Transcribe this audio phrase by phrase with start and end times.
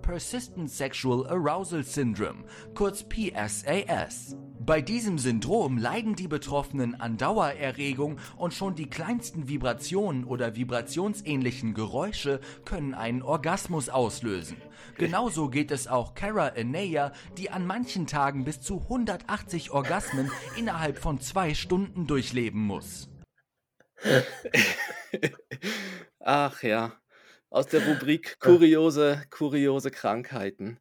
[0.00, 4.36] Persistent Sexual Arousal Syndrome, kurz PSAS.
[4.60, 11.74] Bei diesem Syndrom leiden die Betroffenen an Dauererregung und schon die kleinsten Vibrationen oder vibrationsähnlichen
[11.74, 14.56] Geräusche können einen Orgasmus auslösen.
[14.98, 20.98] Genauso geht es auch Cara Enea, die an manchen Tagen bis zu 180 Orgasmen innerhalb
[20.98, 23.08] von zwei Stunden durchleben muss.
[26.20, 27.01] Ach ja
[27.52, 30.78] aus der Rubrik kuriose, kuriose Krankheiten.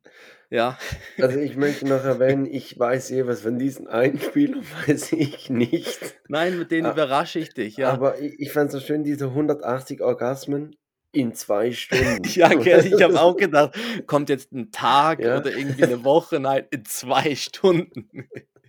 [0.49, 0.77] Ja.
[1.19, 6.15] Also ich möchte noch erwähnen, ich weiß eh was von diesen Einspielern, weiß ich nicht.
[6.27, 7.91] Nein, mit denen überrasche ich dich, ja.
[7.91, 10.75] Aber ich, ich fand es so schön, diese 180 Orgasmen
[11.13, 12.23] in zwei Stunden.
[12.23, 13.77] ja, gell, ich habe auch gedacht,
[14.07, 15.37] kommt jetzt ein Tag ja.
[15.37, 18.09] oder irgendwie eine Woche, nein, in zwei Stunden.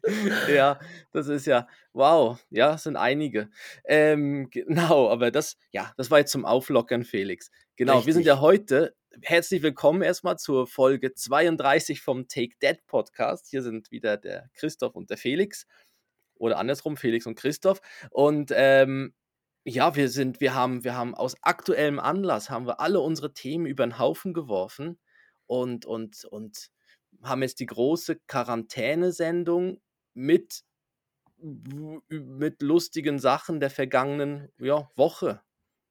[0.48, 0.80] ja,
[1.12, 3.50] das ist ja, wow, ja, sind einige.
[3.84, 7.50] Ähm, genau, aber das, ja, das war jetzt zum Auflockern, Felix.
[7.76, 8.06] Genau, Richtig.
[8.06, 13.48] wir sind ja heute, herzlich willkommen erstmal zur Folge 32 vom Take Dead Podcast.
[13.48, 15.66] Hier sind wieder der Christoph und der Felix.
[16.34, 17.80] Oder andersrum, Felix und Christoph.
[18.10, 19.14] Und ähm,
[19.64, 23.66] ja, wir sind, wir haben, wir haben aus aktuellem Anlass haben wir alle unsere Themen
[23.66, 24.98] über den Haufen geworfen
[25.46, 26.70] und, und, und
[27.22, 29.80] haben jetzt die große Quarantänesendung
[30.14, 30.64] mit,
[32.08, 35.42] mit lustigen Sachen der vergangenen ja, Woche.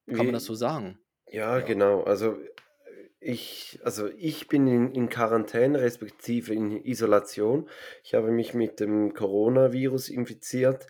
[0.07, 0.99] Kann man das so sagen?
[1.27, 1.65] Ja, Ja.
[1.65, 2.03] genau.
[2.03, 2.37] Also
[3.19, 7.69] ich, also ich bin in, in Quarantäne, respektive in Isolation.
[8.03, 10.87] Ich habe mich mit dem Coronavirus infiziert.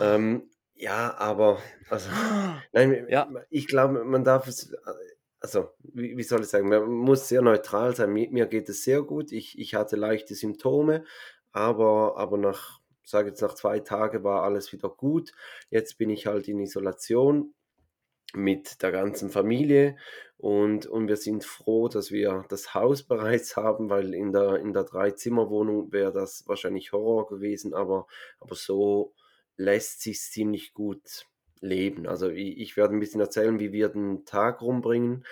[0.00, 2.10] Ähm, ja, aber, also,
[2.72, 3.28] nein, Ja.
[3.50, 4.74] ich glaube, man darf es,
[5.40, 8.12] also, wie, wie soll ich sagen, man muss sehr neutral sein.
[8.12, 9.32] Mir, mir geht es sehr gut.
[9.32, 11.04] Ich, ich hatte leichte Symptome,
[11.52, 15.32] aber, aber nach sage jetzt nach zwei Tagen war alles wieder gut.
[15.68, 17.54] Jetzt bin ich halt in Isolation
[18.32, 19.96] mit der ganzen Familie
[20.36, 24.72] und, und wir sind froh, dass wir das Haus bereits haben, weil in der, in
[24.72, 28.06] der Dreizimmerwohnung wäre das wahrscheinlich Horror gewesen, aber,
[28.38, 29.12] aber so
[29.56, 31.26] lässt sich ziemlich gut
[31.60, 32.06] leben.
[32.06, 35.26] Also ich, ich werde ein bisschen erzählen, wie wir den Tag rumbringen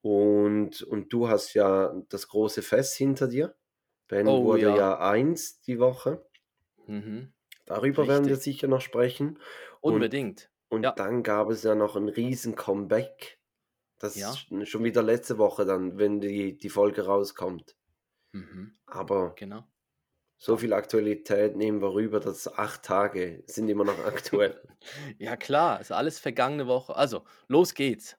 [0.00, 3.54] und, und du hast ja das große Fest hinter dir.
[4.08, 4.76] Ben oh, wurde ja.
[4.76, 6.24] ja eins die Woche.
[6.86, 7.32] Mhm.
[7.64, 9.38] Darüber werden wir sicher noch sprechen.
[9.80, 10.50] Und, Unbedingt.
[10.68, 10.92] und Ja.
[10.92, 13.38] dann gab es ja noch ein riesen Comeback.
[13.98, 14.30] Das Ja.
[14.32, 17.76] ist schon wieder letzte Woche dann, wenn die, die Folge rauskommt.
[18.32, 18.76] Mhm.
[18.86, 19.64] Aber Genau.
[20.36, 24.60] so viel Aktualität nehmen wir rüber, dass acht Tage sind immer noch aktuell.
[25.18, 26.94] Ja klar, ist alles vergangene Woche.
[26.94, 28.16] Also, los geht's.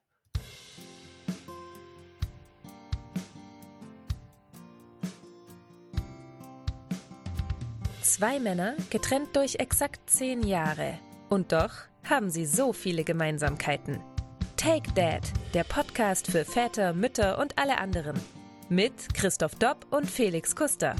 [8.18, 10.98] Zwei Männer, getrennt durch exakt zehn Jahre.
[11.28, 11.70] Und doch
[12.02, 14.00] haben sie so viele Gemeinsamkeiten.
[14.56, 15.22] Take Dad,
[15.54, 18.18] der Podcast für Väter, Mütter und alle anderen.
[18.68, 20.96] Mit Christoph Dopp und Felix Kuster.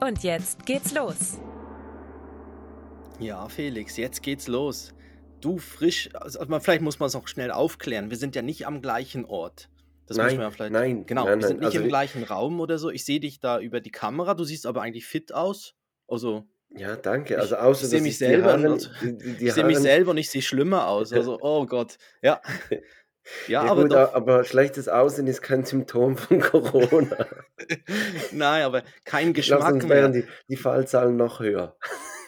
[0.00, 1.38] Und jetzt geht's los.
[3.20, 4.92] Ja, Felix, jetzt geht's los.
[5.40, 8.10] Du frisch, also vielleicht muss man es auch schnell aufklären.
[8.10, 9.68] Wir sind ja nicht am gleichen Ort.
[10.06, 10.72] Das nein, muss man ja vielleicht.
[10.72, 12.90] Nein, genau, nein, wir sind nicht also im gleichen Raum oder so.
[12.90, 14.34] Ich sehe dich da über die Kamera.
[14.34, 15.76] Du siehst aber eigentlich fit aus.
[16.08, 16.44] Also,
[16.76, 17.38] ja, danke.
[17.38, 20.18] Also außer ich sehe mich selber, Haaren, also, die, die ich sehe mich selber und
[20.18, 21.12] ich sehe schlimmer aus.
[21.12, 22.40] Also, oh Gott, ja.
[22.70, 27.26] Ja, ja aber, gut, doch, aber schlechtes Aussehen ist kein Symptom von Corona.
[28.32, 31.76] Nein, aber kein Geschmack glaub, sonst wären die, die Fallzahlen noch höher.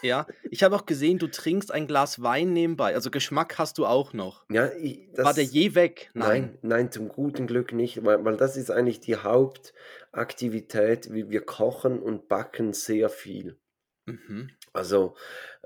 [0.01, 2.95] Ja, ich habe auch gesehen, du trinkst ein Glas Wein nebenbei.
[2.95, 4.45] Also Geschmack hast du auch noch.
[4.49, 6.09] Ja, ich, das, War der je weg?
[6.13, 6.29] Nein.
[6.29, 11.09] Nein, nein, zum guten Glück nicht, weil, weil das ist eigentlich die Hauptaktivität.
[11.11, 13.57] Wir kochen und backen sehr viel.
[14.09, 14.49] Mhm.
[14.73, 15.15] Also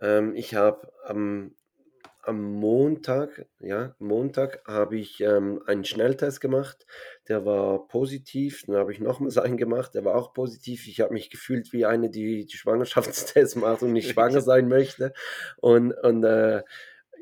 [0.02, 1.56] ähm, ich habe am,
[2.22, 6.86] am Montag, ja, Montag habe ich ähm, einen Schnelltest gemacht,
[7.28, 8.64] der war positiv.
[8.66, 10.88] Dann habe ich nochmals einen gemacht, der war auch positiv.
[10.88, 15.14] Ich habe mich gefühlt wie eine, die die Schwangerschaftstests macht und nicht schwanger sein möchte.
[15.58, 16.64] Und, und äh,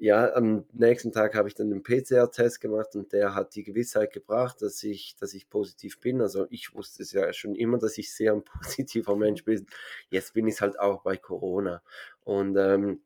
[0.01, 4.11] ja, am nächsten Tag habe ich dann einen PCR-Test gemacht und der hat die Gewissheit
[4.11, 6.21] gebracht, dass ich, dass ich positiv bin.
[6.21, 9.67] Also ich wusste es ja schon immer, dass ich sehr ein positiver Mensch bin.
[10.09, 11.83] Jetzt bin ich halt auch bei Corona.
[12.23, 13.01] Und, ähm,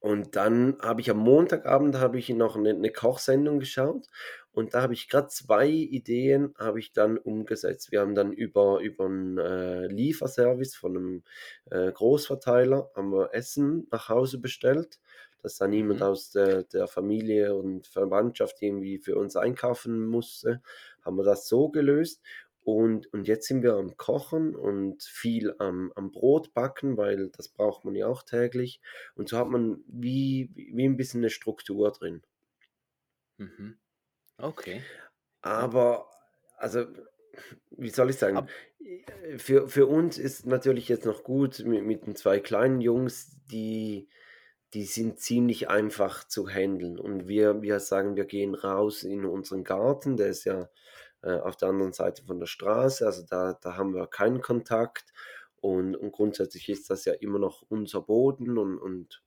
[0.00, 4.06] und dann habe ich am Montagabend habe ich noch eine, eine Kochsendung geschaut
[4.52, 7.92] und da habe ich gerade zwei Ideen habe ich dann umgesetzt.
[7.92, 11.22] Wir haben dann über, über einen äh, Lieferservice von einem
[11.70, 14.98] äh, Großverteiler haben wir Essen nach Hause bestellt
[15.42, 16.06] dass da niemand mhm.
[16.06, 20.62] aus der, der Familie und Verwandtschaft irgendwie für uns einkaufen musste,
[21.02, 22.22] haben wir das so gelöst.
[22.64, 27.48] Und, und jetzt sind wir am Kochen und viel am, am Brot backen, weil das
[27.48, 28.80] braucht man ja auch täglich.
[29.16, 32.22] Und so hat man wie, wie ein bisschen eine Struktur drin.
[33.38, 33.78] Mhm.
[34.38, 34.80] Okay.
[35.40, 36.08] Aber,
[36.56, 36.86] also
[37.70, 38.46] wie soll ich sagen?
[39.38, 44.08] Für, für uns ist natürlich jetzt noch gut mit, mit den zwei kleinen Jungs, die,
[44.74, 46.98] die sind ziemlich einfach zu handeln.
[46.98, 50.68] Und wir, wir sagen, wir gehen raus in unseren Garten, der ist ja
[51.22, 55.12] äh, auf der anderen Seite von der Straße, also da, da haben wir keinen Kontakt.
[55.60, 59.22] Und, und grundsätzlich ist das ja immer noch unser Boden und, und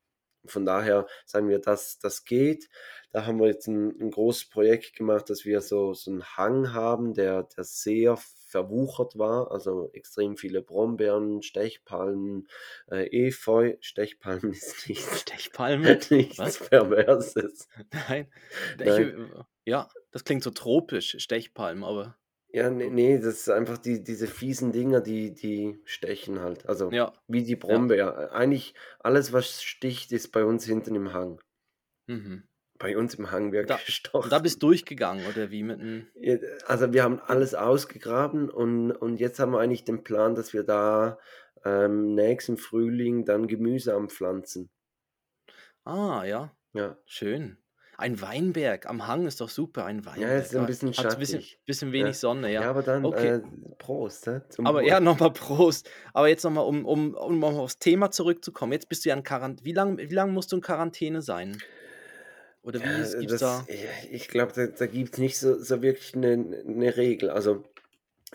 [0.48, 2.70] von daher sagen wir, dass das geht.
[3.12, 6.74] Da haben wir jetzt ein, ein großes Projekt gemacht, dass wir so, so einen Hang
[6.74, 8.18] haben, der, der sehr
[8.56, 12.48] verwuchert war, also extrem viele Brombeeren, Stechpalmen,
[12.90, 13.76] äh, Efeu.
[13.82, 16.00] Stechpalmen ist nicht Stechpalmen?
[16.10, 16.60] nichts Was?
[16.60, 17.68] Perverses.
[17.92, 18.32] Nein.
[18.80, 19.30] Nein.
[19.66, 22.18] Ich, ja, das klingt so tropisch, Stechpalmen, aber.
[22.48, 26.70] Ja, nee, nee, das ist einfach die, diese fiesen Dinger, die, die stechen halt.
[26.70, 28.32] Also Ja, wie die Brombeer.
[28.32, 31.42] Eigentlich alles, was sticht, ist bei uns hinten im Hang.
[32.08, 32.48] Mhm.
[32.78, 34.30] Bei uns im Hang wird Da, gestochen.
[34.30, 36.08] da bist du durchgegangen, oder wie mit einem.
[36.16, 36.36] Ja,
[36.68, 40.64] Also wir haben alles ausgegraben und, und jetzt haben wir eigentlich den Plan, dass wir
[40.64, 41.18] da
[41.64, 44.70] ähm, nächsten Frühling dann Gemüse anpflanzen.
[45.86, 46.98] Ah, ja, Ja.
[47.06, 47.58] schön.
[47.98, 50.44] Ein Weinberg am Hang ist doch super, ein Ja, Weinberg.
[50.44, 51.62] ist ein bisschen Hat ein bisschen, schattig.
[51.66, 51.94] bisschen Ja.
[51.94, 52.70] wenig Sonne, Ja, ja.
[52.70, 53.36] aber dann Okay.
[53.36, 53.42] äh,
[53.78, 54.30] Prost?
[54.50, 54.88] Zum Aber Wohl.
[54.90, 55.00] ja,
[55.30, 55.90] nochmal Prost.
[56.14, 58.74] Aber jetzt nochmal, um, um, um aufs Thema zurückzukommen.
[58.74, 59.66] Jetzt bist du ja in Quarantäne.
[59.66, 61.64] Wie lange wie lang musst du in Quarantäne sein?
[62.66, 63.68] Oder wie Ja, ist, gibt's das, da?
[64.12, 67.30] ich, glaube, da, da gibt es nicht so, so wirklich eine, eine Regel.
[67.30, 67.64] Also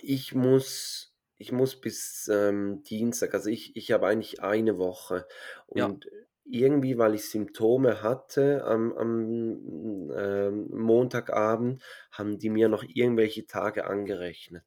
[0.01, 5.27] ich muss, ich muss bis ähm, Dienstag, also ich, ich habe eigentlich eine Woche.
[5.75, 5.87] Ja.
[5.87, 6.07] Und
[6.45, 13.87] irgendwie, weil ich Symptome hatte am, am ähm, Montagabend, haben die mir noch irgendwelche Tage
[13.87, 14.65] angerechnet.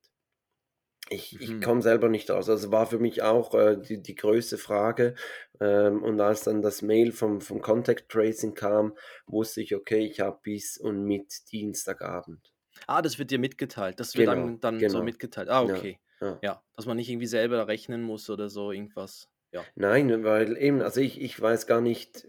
[1.09, 1.61] Ich, ich Mhm.
[1.61, 2.49] komme selber nicht raus.
[2.49, 5.15] Also war für mich auch äh, die, die größte Frage.
[5.59, 8.95] Ähm, und als dann das Mail vom, vom Contact Tracing kam,
[9.27, 12.53] wusste ich, okay, ich habe bis und mit Dienstagabend.
[12.87, 13.99] Ah, das wird dir mitgeteilt.
[13.99, 15.03] Das wird Genau, dann, dann so genau.
[15.03, 15.49] mitgeteilt.
[15.49, 15.99] Ah, Ja, okay.
[16.21, 16.41] ja.
[16.41, 19.29] Ja, dass man nicht irgendwie selber rechnen muss oder so, irgendwas.
[19.51, 19.69] Ja.
[19.75, 22.27] Nein, weil eben, also ich, ich weiß gar nicht,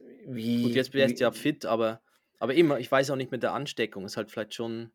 [0.60, 2.02] Gut, wie, jetzt wärst du ja fit, aber,
[2.38, 4.04] aber immer, ich weiß auch nicht mit der Ansteckung.
[4.04, 4.92] Ist halt vielleicht schon,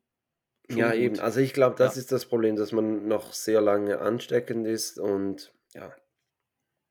[0.74, 1.20] ja eben, gut.
[1.20, 4.98] also ich glaube, das Ja, ist das Problem, dass man noch sehr lange ansteckend ist
[4.98, 5.94] und ja.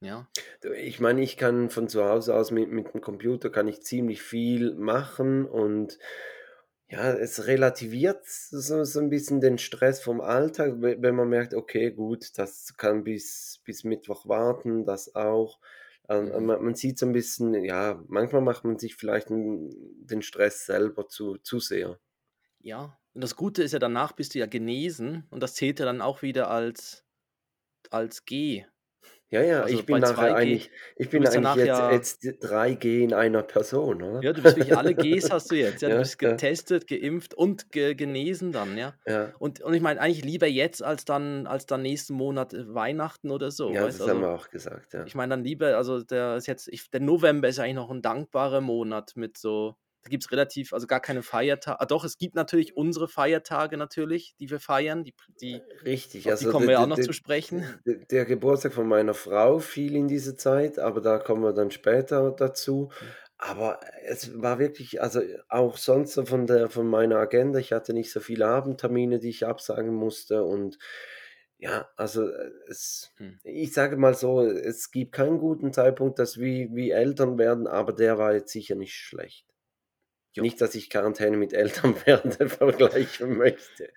[0.02, 0.30] ja.
[0.76, 4.22] Ich meine, ich kann von zu Hause aus mit, mit dem Computer kann ich ziemlich
[4.22, 6.00] viel machen und
[6.90, 11.54] ja, es relativiert so, so ein bisschen den Stress vom Alltag, we- wenn man merkt,
[11.54, 15.60] okay, gut, das kann bis, bis Mittwoch warten, das auch.
[16.10, 16.46] Ähm, Mhm.
[16.46, 21.08] Man, man sieht so ein bisschen, ja, manchmal macht man sich vielleicht den Stress selber
[21.08, 22.00] zu, zu sehr.
[22.60, 22.99] Ja.
[23.14, 26.02] Und das Gute ist ja, danach bist du ja genesen und das zählt ja dann
[26.02, 27.06] auch wieder als,
[27.92, 28.66] als G.
[29.32, 31.92] Ja, ja, Also ich bin nachher 2G, eigentlich, ich du bin bist eigentlich jetzt, ja,
[31.92, 34.22] jetzt 3G in einer Person, oder?
[34.22, 35.82] ja, du bist wirklich alle Gs hast du jetzt.
[35.82, 38.96] Ja, du Ja, bist ja, getestet, geimpft und ge genesen dann, ja.
[39.06, 39.34] ja.
[39.40, 43.32] Und, und ich meine eigentlich lieber jetzt als dann, als dann nächsten Monat äh, Weihnachten
[43.32, 45.06] oder so, Ja, weißt das haben wir Also auch gesagt, ja.
[45.06, 48.02] ich meine dann lieber, also der ist jetzt, ich, der November ist eigentlich noch ein
[48.02, 51.80] dankbarer Monat mit so, da gibt es relativ, also gar keine Feiertage.
[51.80, 56.40] Ah, doch, es gibt natürlich unsere Feiertage natürlich, die wir feiern, die, die, Richtig, auf
[56.40, 57.64] die also kommen der, wir auch der, noch zu der, sprechen.
[57.86, 61.72] der der Geburtstag von meiner Frau fiel in diese Zeit, aber da kommen wir dann
[61.72, 62.90] später dazu.
[63.02, 63.08] Mhm.
[63.42, 67.94] Aber es war wirklich, also auch sonst so von der, von meiner Agenda, ich hatte
[67.94, 70.78] nicht so viele Abendtermine, die ich absagen musste und
[71.58, 73.40] ja, also äh, es, Hm.
[73.44, 77.94] ich sage mal so, es gibt keinen guten Zeitpunkt, dass wir wie Eltern werden, aber
[77.94, 79.46] der war jetzt sicher nicht schlecht.
[80.36, 80.44] Jo.
[80.44, 83.92] Nicht, dass ich Quarantäne mit Eltern werden vergleichen möchte.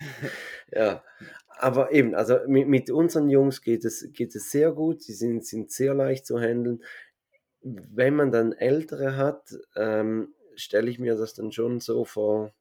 [0.73, 1.05] Ja,
[1.49, 5.03] aber eben, also mit, mit unseren Jungs geht es, geht es sehr gut.
[5.03, 6.83] Sie sind, sind sehr leicht zu handeln.
[7.63, 12.53] Wenn man dann Ältere hat, ähm, stelle ich mir das dann schon so vor,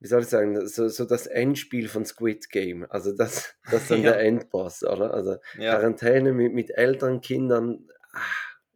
[0.00, 2.84] wie soll ich sagen, so, so das Endspiel von Squid Game.
[2.90, 5.14] Also das, das ist dann der Ja, Endboss, oder?
[5.14, 5.76] Also ja.
[5.76, 8.20] Quarantäne mit, mit älteren Kindern, ah,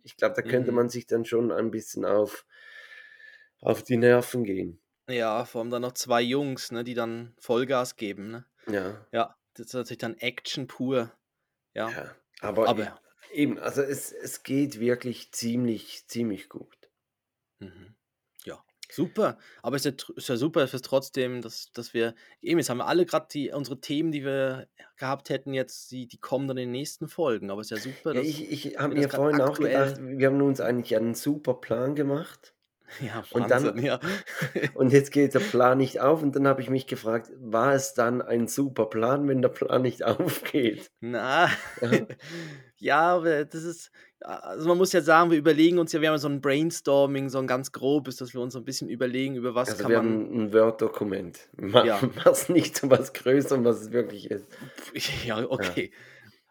[0.03, 0.77] ich glaube, da könnte Mhm.
[0.77, 2.47] man sich dann schon ein bisschen auf,
[3.61, 4.81] auf die Nerven gehen.
[5.09, 8.47] Ja, vor allem dann noch zwei Jungs, ne, die dann Vollgas geben, ne?
[8.67, 11.13] Ja, Ja, das ist natürlich dann Action pur.
[11.75, 12.15] Ja, ja.
[12.41, 13.01] Aber e- aber
[13.33, 16.91] eben, also es, es geht wirklich ziemlich, ziemlich gut.
[17.61, 17.95] Mhm.
[18.45, 19.39] Ja, super.
[19.63, 22.79] Aber es ist ja, ist ja super fürs trotzdem, dass, dass wir, eben, jetzt haben
[22.79, 26.59] wir alle gerade die, unsere Themen, die wir gehabt hätten, jetzt, die, die kommen dann
[26.59, 27.51] in den nächsten Folgen.
[27.51, 30.27] Aber es ist ja super, Ja, dass ich, ich habe mir vorhin auch gedacht, wir
[30.29, 32.55] haben uns eigentlich einen super Plan gemacht.
[33.01, 34.01] Ja, Und dann, Wahnsinn, ja.
[34.75, 36.23] und jetzt geht der Plan nicht auf.
[36.23, 39.83] Und dann habe ich mich gefragt, war es dann ein super Plan, wenn der Plan
[39.83, 40.91] nicht aufgeht?
[41.01, 41.49] Na,
[41.81, 42.09] Ja,
[43.21, 43.91] ja, das ist,
[44.21, 47.39] also man muss ja sagen, wir überlegen uns ja, wir haben so ein Brainstorming, so
[47.39, 50.03] ein ganz grobes, dass wir uns so ein bisschen überlegen, über was Also kann wir
[50.03, 50.07] man.
[50.13, 51.39] haben ein Word-Dokument.
[51.57, 52.01] Ma- Ja.
[52.25, 54.47] Mach's nicht so was größer, was es wirklich ist.
[55.25, 55.93] Ja, okay.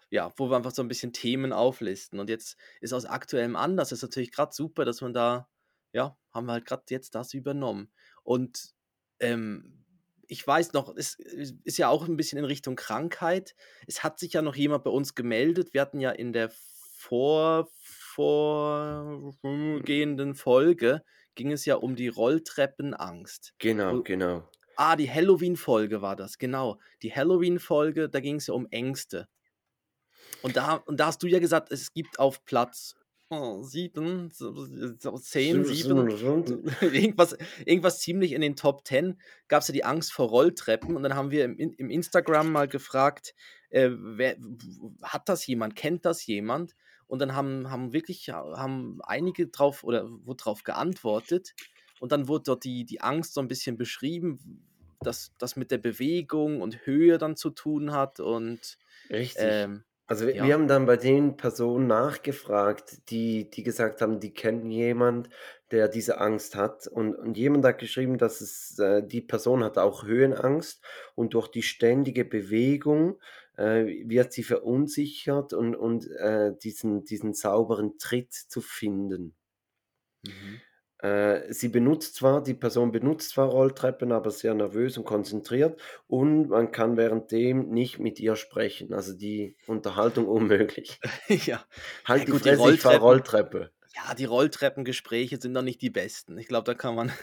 [0.10, 2.20] Ja, wo wir einfach so ein bisschen Themen auflisten.
[2.22, 5.50] Und jetzt ist aus aktuellem Anlass, ist natürlich gerade super, dass man da,
[5.92, 7.92] ja, haben wir halt gerade jetzt das übernommen.
[8.24, 8.74] Und
[9.20, 9.84] ähm,
[10.28, 13.56] ich weiß noch, es ist ja auch ein bisschen in Richtung Krankheit.
[13.88, 15.74] Es hat sich ja noch jemand bei uns gemeldet.
[15.74, 16.52] Wir hatten ja in der
[16.98, 17.70] vor,
[18.16, 21.04] vorgehenden Folge
[21.36, 23.54] ging es ja um die Rolltreppenangst.
[23.60, 24.50] Genau, genau.
[24.76, 26.80] Ah, die Halloween-Folge war das, genau.
[27.02, 29.28] Die Halloween-Folge, da ging es ja um Ängste.
[30.42, 32.96] Und da, und da hast du ja gesagt, es gibt auf Platz
[33.64, 34.54] sieben, so-
[35.00, 36.08] so zehn, sieben,
[36.82, 40.96] irgendwas, irgendwas ziemlich in den Top 10 gab es ja die Angst vor Rolltreppen.
[40.96, 43.36] Und dann haben wir im, im Instagram mal gefragt,
[43.70, 44.38] äh, wer,
[45.04, 46.76] hat das jemand, kennt das jemand?
[47.08, 51.54] Und dann haben, haben wirklich haben einige drauf oder wurde drauf geantwortet.
[52.00, 54.64] Und dann wurde dort die, die Angst so ein bisschen beschrieben,
[55.02, 58.20] dass das mit der Bewegung und Höhe dann zu tun hat.
[58.20, 58.78] Und
[59.10, 59.44] Richtig.
[59.46, 60.46] ähm, Also wir, ja.
[60.46, 65.30] wir haben dann bei den Personen nachgefragt, die, die gesagt haben, die kennen jemand,
[65.72, 66.88] der diese Angst hat.
[66.88, 70.82] Und, und jemand hat geschrieben, dass es, äh, die Person hat auch Höhenangst
[71.16, 73.20] und durch die ständige Bewegung
[73.58, 79.36] äh, wird sie verunsichert und, und äh, diesen, diesen sauberen Tritt zu finden.
[80.24, 80.62] mhm.
[81.00, 86.50] Äh, sie benutzt zwar, die Person benutzt zwar Rolltreppen, aber sehr nervös und konzentriert und
[86.50, 88.94] man kann währenddem nicht mit ihr sprechen.
[88.94, 91.00] Also die Unterhaltung unmöglich.
[91.30, 91.64] ja.
[92.06, 93.72] Halt Ja, die gut, die Fresse, ich fahr Rolltreppen- Rolltreppe.
[93.96, 96.38] ja, die Rolltreppengespräche sind doch nicht die besten.
[96.40, 97.12] Ich glaube, da kann man.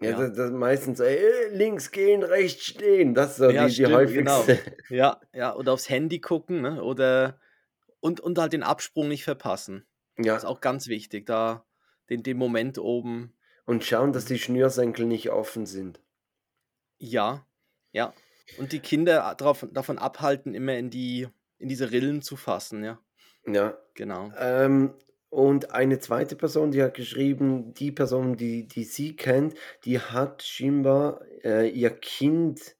[0.00, 0.18] Ja, Ja.
[0.26, 3.12] Das, das meistens so, äh, links gehen, rechts stehen.
[3.14, 4.58] Das ist so Ja, die, die stimmt, häufigste.
[4.88, 6.82] Ja, ja, oder aufs Handy gucken, ne?
[6.82, 7.38] Oder
[8.00, 9.84] und, und halt den Absprung nicht verpassen.
[10.16, 11.66] Ja, Das ist auch ganz wichtig, da
[12.12, 13.32] den, den Moment oben.
[13.64, 16.00] und schauen, dass die Schnürsenkel nicht offen sind.
[16.98, 17.46] Ja,
[17.92, 18.12] ja.
[18.58, 21.28] Und die Kinder drauf, davon abhalten, immer in die,
[21.58, 22.98] in diese Rillen zu fassen, ja.
[23.46, 24.32] Ja, Genau.
[24.38, 24.94] Ähm,
[25.30, 29.54] und eine zweite Person, die hat geschrieben, die Person, die, die sie kennt,
[29.84, 32.76] die hat scheinbar äh, ihr Kind,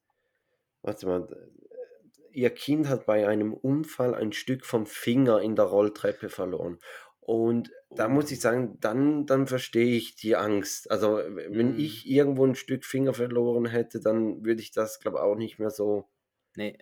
[0.83, 5.65] warte mal, äh, ihr Kind hat bei einem Unfall ein Stück vom Finger in der
[5.67, 6.79] Rolltreppe verloren.
[7.21, 8.43] Und da muss ich Oh.
[8.43, 10.91] sagen, dann, dann verstehe ich die Angst.
[10.91, 11.79] Also, wenn Mhm.
[11.79, 15.59] ich irgendwo ein Stück Finger verloren hätte, dann würde ich das, glaube ich, auch nicht
[15.59, 16.09] mehr so
[16.57, 16.79] Nee.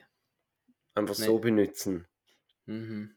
[0.95, 1.25] einfach Nee.
[1.26, 2.07] so benutzen.
[2.67, 3.17] Mhm.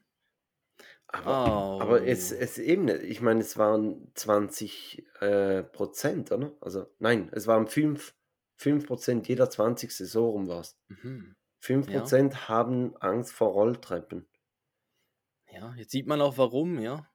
[1.06, 2.36] Aber, aber es, Oh.
[2.38, 3.02] es eben, nicht.
[3.04, 6.56] ich meine, es waren 20 äh, Prozent, oder?
[6.60, 8.14] Also, nein, es waren 5,
[8.56, 10.06] 5 Prozent, jeder 20.
[10.06, 10.76] so rum war es.
[10.88, 11.36] Mhm.
[11.60, 12.00] 5 Ja.
[12.00, 14.26] Prozent haben Angst vor Rolltreppen.
[15.50, 17.08] Ja, jetzt sieht man auch warum, ja.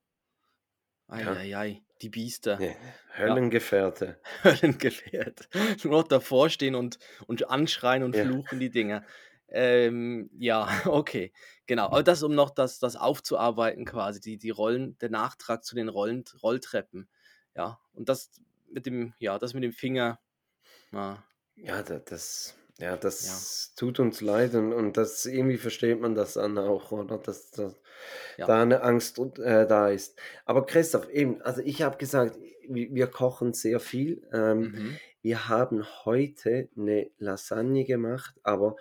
[1.11, 1.33] Ja.
[1.35, 2.59] Eieiei, die Biester.
[2.59, 2.75] Ja,
[3.17, 4.19] Höllengefährte.
[4.43, 5.49] Höllengefährt.
[5.83, 8.23] Nur noch davor stehen und, und anschreien und Ja.
[8.23, 9.05] fluchen die Dinger.
[9.49, 11.33] Ähm, ja, okay,
[11.65, 11.85] genau.
[11.87, 15.89] Aber das, um noch das, das aufzuarbeiten, quasi, die, die Rollen, der Nachtrag zu den
[15.89, 17.09] Rollen, Rolltreppen.
[17.55, 18.31] Ja, und das
[18.69, 20.19] mit dem, ja, das mit dem Finger.
[20.91, 21.23] Ja,
[21.55, 26.33] Ja, da- das, ja, das tut uns leid und, und das irgendwie versteht man das
[26.35, 27.17] dann auch, oder?
[27.17, 27.75] Dass, dass
[28.37, 28.47] Ja.
[28.47, 30.19] da eine Angst äh, da ist.
[30.45, 32.37] Aber Christoph, eben, also ich habe gesagt,
[32.67, 34.27] wir, wir kochen sehr viel.
[34.31, 34.97] Ähm, mhm.
[35.21, 38.75] Wir haben heute eine Lasagne gemacht, aber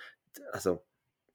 [0.53, 0.83] also,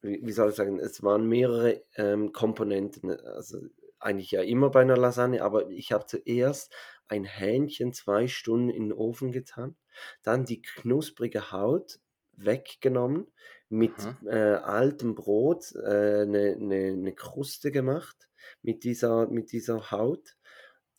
[0.01, 3.11] wie, wie soll ich sagen, es waren mehrere ähm, Komponenten.
[3.11, 3.59] Also
[3.99, 6.73] eigentlich ja immer bei einer Lasagne, aber ich habe zuerst
[7.07, 9.75] ein Hähnchen zwei Stunden in den Ofen getan,
[10.23, 11.99] dann die knusprige Haut
[12.33, 13.27] weggenommen,
[13.70, 13.93] mit
[14.25, 18.29] äh, altem Brot äh, eine, eine, eine Kruste gemacht
[18.62, 20.36] mit dieser, mit dieser Haut.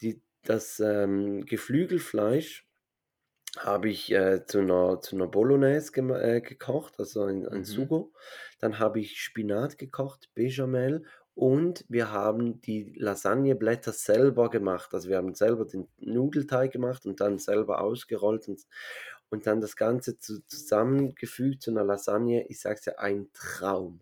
[0.00, 2.66] Die, das ähm, Geflügelfleisch
[3.58, 7.64] habe ich äh, zu einer, zu einer Bolognese äh, gekocht, also ein, ein Mhm.
[7.64, 8.12] Sugo.
[8.58, 11.04] Dann habe ich Spinat gekocht, Bechamel
[11.34, 14.94] und wir haben die Lasagneblätter selber gemacht.
[14.94, 18.62] Also wir haben selber den Nudelteig gemacht und dann selber ausgerollt und,
[19.30, 22.46] und dann das Ganze zu, zusammengefügt zu einer Lasagne.
[22.48, 24.00] Ich sage es ja, ein Traum.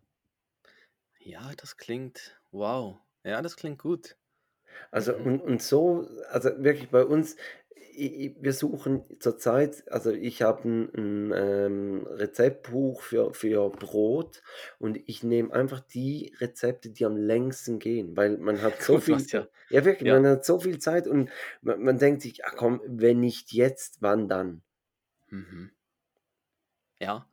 [1.21, 2.99] Ja, das klingt, wow.
[3.25, 4.19] Ja, das klingt gut.
[4.91, 5.17] Also Mhm.
[5.17, 7.37] und, und so, also wirklich bei uns,
[7.95, 14.43] i- i- wir suchen zurzeit, also ich habe ein, ein ähm, Rezeptbuch für, für Brot
[14.79, 19.25] und ich nehme einfach die Rezepte, die am längsten gehen, weil man hat so viel
[19.33, 19.47] ja.
[19.47, 19.51] Zeit.
[19.69, 20.09] Ja, wirklich, Ja.
[20.09, 21.31] man hat so viel Zeit und
[21.63, 24.63] man, man denkt sich, ach komm, wenn nicht jetzt, wann dann?
[25.33, 25.73] Mhm.
[27.01, 27.27] Ja.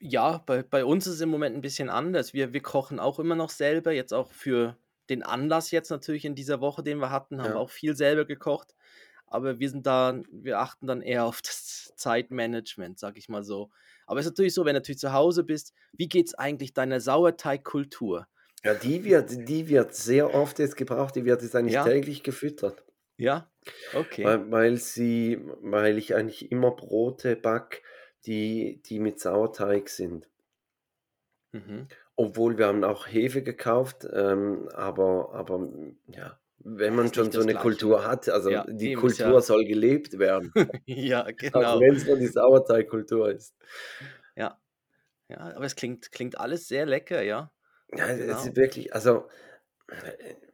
[0.00, 2.32] Ja, bei, bei uns ist es im Moment ein bisschen anders.
[2.32, 4.76] Wir, wir kochen auch immer noch selber, jetzt auch für,
[5.08, 8.24] den Anlass jetzt natürlich in dieser Woche, den wir hatten, haben wir auch viel selber
[8.24, 8.74] gekocht.
[9.26, 13.70] Aber wir sind da, wir achten dann eher auf das Zeitmanagement, sag ich mal so.
[14.06, 16.72] Aber es ist natürlich so, wenn du natürlich zu Hause bist, wie geht es eigentlich
[16.72, 18.26] deiner Sauerteigkultur?
[18.64, 22.22] Ja, die wird, die wird sehr oft jetzt gebraucht, die wird jetzt eigentlich Ja, täglich
[22.22, 22.84] gefüttert.
[23.16, 23.50] ja,
[23.94, 24.24] okay.
[24.24, 27.82] Weil, weil sie, weil ich eigentlich immer Brote back,
[28.26, 30.28] die, die mit Sauerteig sind.
[31.52, 31.88] Mhm.
[32.16, 35.68] Obwohl wir haben auch Hefe gekauft, ähm, aber, aber
[36.08, 37.62] ja, wenn man schon so eine Gleiche.
[37.62, 39.40] Kultur hat, also Ja, die Kultur ja.
[39.40, 40.52] soll gelebt werden,
[40.86, 41.80] Ja, auch genau.
[41.80, 43.54] wenn es nur die Sauerteigkultur ist.
[44.36, 44.60] Ja,
[45.28, 47.52] ja, aber es klingt, klingt alles sehr lecker, ja.
[47.96, 48.36] Ja, es Genau.
[48.36, 49.28] ist wirklich, also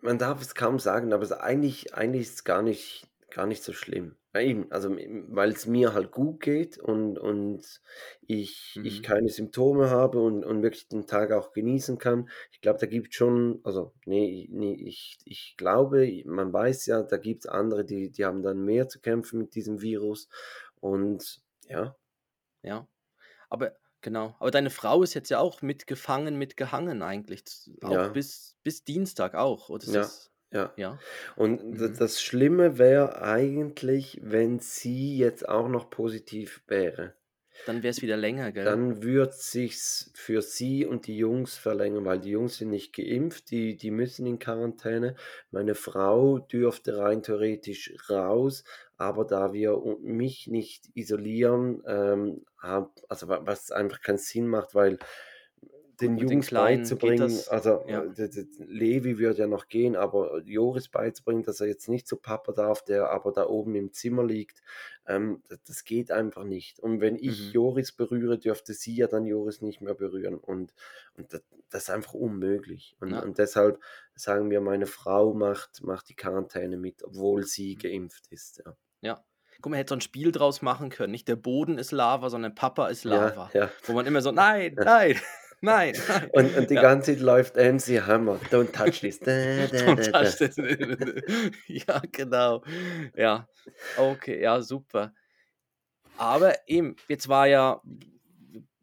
[0.00, 3.62] man darf es kaum sagen, aber es eigentlich, eigentlich ist es gar nicht, gar nicht
[3.62, 4.16] so schlimm.
[4.36, 7.80] Eben, also weil es mir halt gut geht und, und
[8.26, 9.02] ich, ich Mhm.
[9.02, 12.28] keine Symptome habe und, und wirklich den Tag auch genießen kann.
[12.50, 17.02] Ich glaube, da gibt es schon, also nee, nee ich, ich glaube, man weiß ja,
[17.04, 20.28] da gibt es andere, die, die haben dann mehr zu kämpfen mit diesem Virus.
[20.80, 21.96] Und ja,
[22.62, 22.88] Ja.
[23.50, 24.36] Aber genau.
[24.38, 27.44] Aber deine Frau ist jetzt ja auch mitgefangen, mitgehangen eigentlich.
[27.82, 29.68] Auch ja, bis, bis Dienstag auch.
[29.70, 30.74] Oder ja, das, ja.
[30.76, 31.04] ja?
[31.36, 31.96] Und Mhm.
[31.98, 37.14] das Schlimme wäre eigentlich, wenn sie jetzt auch noch positiv wäre.
[37.64, 38.64] Dann wäre es wieder länger, gell?
[38.64, 43.50] Dann würde sich's für sie und die Jungs verlängern, weil die Jungs sind nicht geimpft,
[43.50, 45.14] die, die müssen in Quarantäne.
[45.50, 48.64] Meine Frau dürfte rein theoretisch raus,
[48.98, 54.74] aber da wir mich nicht isolieren, ähm, hab, also wa- was einfach keinen Sinn macht,
[54.74, 54.98] weil
[56.00, 58.02] den den Jungs geht beizubringen, also Ja.
[58.04, 62.52] äh, Levi würde ja noch gehen, aber Joris beizubringen, dass er jetzt nicht zu Papa
[62.52, 64.62] darf, der aber da oben im Zimmer liegt,
[65.06, 66.80] ähm, das, geht einfach nicht.
[66.80, 67.52] Und wenn ich Mhm.
[67.52, 70.36] Joris berühre, dürfte sie ja dann Joris nicht mehr berühren.
[70.36, 70.72] Und,
[71.16, 72.96] und das, das ist einfach unmöglich.
[73.00, 73.20] Und, Ja.
[73.22, 73.80] und deshalb
[74.14, 77.78] sagen wir, meine Frau macht, macht die Quarantäne mit, obwohl sie Mhm.
[77.82, 78.62] geimpft ist.
[78.64, 79.24] Ja, Ja.
[79.60, 81.12] Guck mal, hätte so ein Spiel draus machen können.
[81.12, 83.50] Nicht der Boden ist Lava, sondern Papa ist Lava.
[83.54, 83.70] ja.
[83.84, 85.16] Wo man immer so, nein, nein,
[85.60, 86.30] nein, nein.
[86.32, 86.82] Und, und die Ja.
[86.82, 88.38] ganze Zeit läuft MC Hammer.
[88.50, 89.18] Don't touch this.
[89.20, 89.26] Da,
[89.66, 90.24] da, Don't da, da.
[90.24, 90.56] touch this.
[91.66, 92.62] ja, genau.
[93.16, 93.48] Ja,
[93.96, 95.12] okay, ja, super.
[96.16, 97.80] Aber eben, jetzt war ja,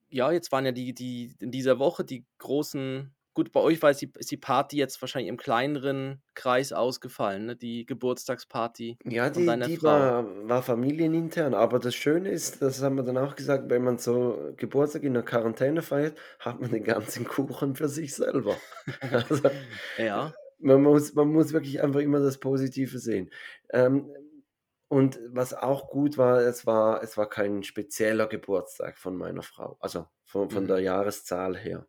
[0.10, 3.94] ja, jetzt waren ja die, die in dieser Woche die großen, gut, bei euch war
[3.94, 7.56] die, ist die Party jetzt wahrscheinlich im kleineren Kreis ausgefallen, ne?
[7.56, 9.88] Die Geburtstagsparty Ja, von die, deiner die Frau.
[9.88, 13.98] war, war familienintern, aber das Schöne ist, das haben wir dann auch gesagt, wenn man
[13.98, 18.62] so Geburtstag in der Quarantäne feiert, hat man den ganzen Kuchen für sich selber.
[19.02, 19.50] Also,
[19.98, 23.32] Ja, man muss, man muss wirklich einfach immer das Positive sehen.
[23.72, 24.12] Ähm,
[24.88, 29.78] und was auch gut war, es war, es war kein spezieller Geburtstag von meiner Frau,
[29.80, 30.84] also von, von der mhm.
[30.84, 31.88] Jahreszahl her.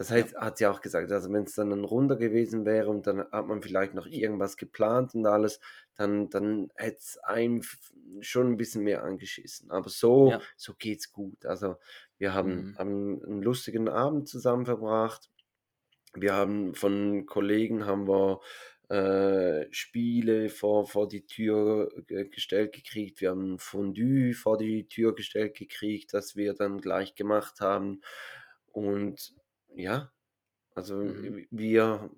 [0.00, 2.88] Das Ja, heißt, hat sie auch gesagt, also wenn es dann ein Runder gewesen wäre
[2.88, 5.60] und dann hat man vielleicht noch irgendwas geplant und alles,
[5.94, 7.60] dann, dann hätte es einem
[8.22, 9.70] schon ein bisschen mehr angeschissen.
[9.70, 11.44] Aber so, ja, so geht's gut.
[11.44, 11.76] Also
[12.16, 12.78] wir haben, mhm.
[12.78, 15.28] haben einen lustigen Abend zusammen verbracht.
[16.14, 18.40] Wir haben von Kollegen haben wir
[18.88, 23.20] äh, Spiele vor, vor die Tür ge- gestellt gekriegt.
[23.20, 28.00] Wir haben Fondue vor die Tür gestellt gekriegt, das wir dann gleich gemacht haben.
[28.72, 29.34] Und
[29.74, 30.12] ja,
[30.74, 31.34] also Mhm.
[31.50, 32.10] wir,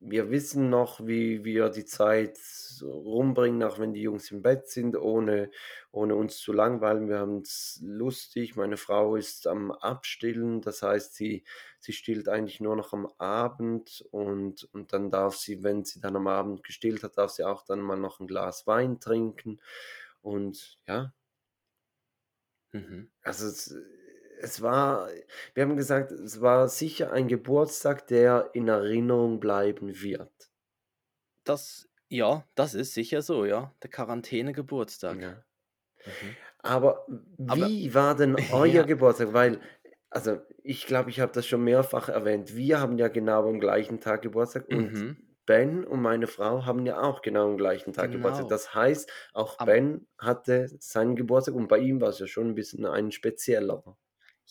[0.00, 2.38] wir wissen noch, wie wir die Zeit
[2.82, 5.50] rumbringen, auch wenn die Jungs im Bett sind, ohne,
[5.92, 7.08] ohne uns zu langweilen.
[7.08, 8.56] Wir haben es lustig.
[8.56, 11.44] Meine Frau ist am Abstillen, das heißt, sie,
[11.80, 16.16] sie stillt eigentlich nur noch am Abend und, und dann darf sie, wenn sie dann
[16.16, 19.60] am Abend gestillt hat, darf sie auch dann mal noch ein Glas Wein trinken.
[20.22, 21.12] Und ja,
[22.72, 23.10] Mhm.
[23.22, 23.74] also es,
[24.42, 25.08] es war,
[25.54, 30.50] wir haben gesagt, es war sicher ein Geburtstag, der in Erinnerung bleiben wird.
[31.44, 33.74] Das, ja, das ist sicher so, ja.
[33.82, 35.20] Der Quarantäne-Geburtstag.
[35.20, 35.44] Ja.
[36.04, 36.36] Mhm.
[36.58, 37.06] Aber
[37.46, 39.32] Aber, wie war denn euer ja, Geburtstag?
[39.32, 39.60] Weil,
[40.10, 42.54] also ich glaube, ich habe das schon mehrfach erwähnt.
[42.54, 45.16] Wir haben ja genau am gleichen Tag Geburtstag und mhm.
[45.46, 48.44] Ben und meine Frau haben ja auch genau am gleichen Tag Geburtstag.
[48.44, 48.50] Genau.
[48.50, 52.48] Das heißt, auch Aber Ben hatte seinen Geburtstag und bei ihm war es ja schon
[52.48, 53.96] ein bisschen ein spezieller.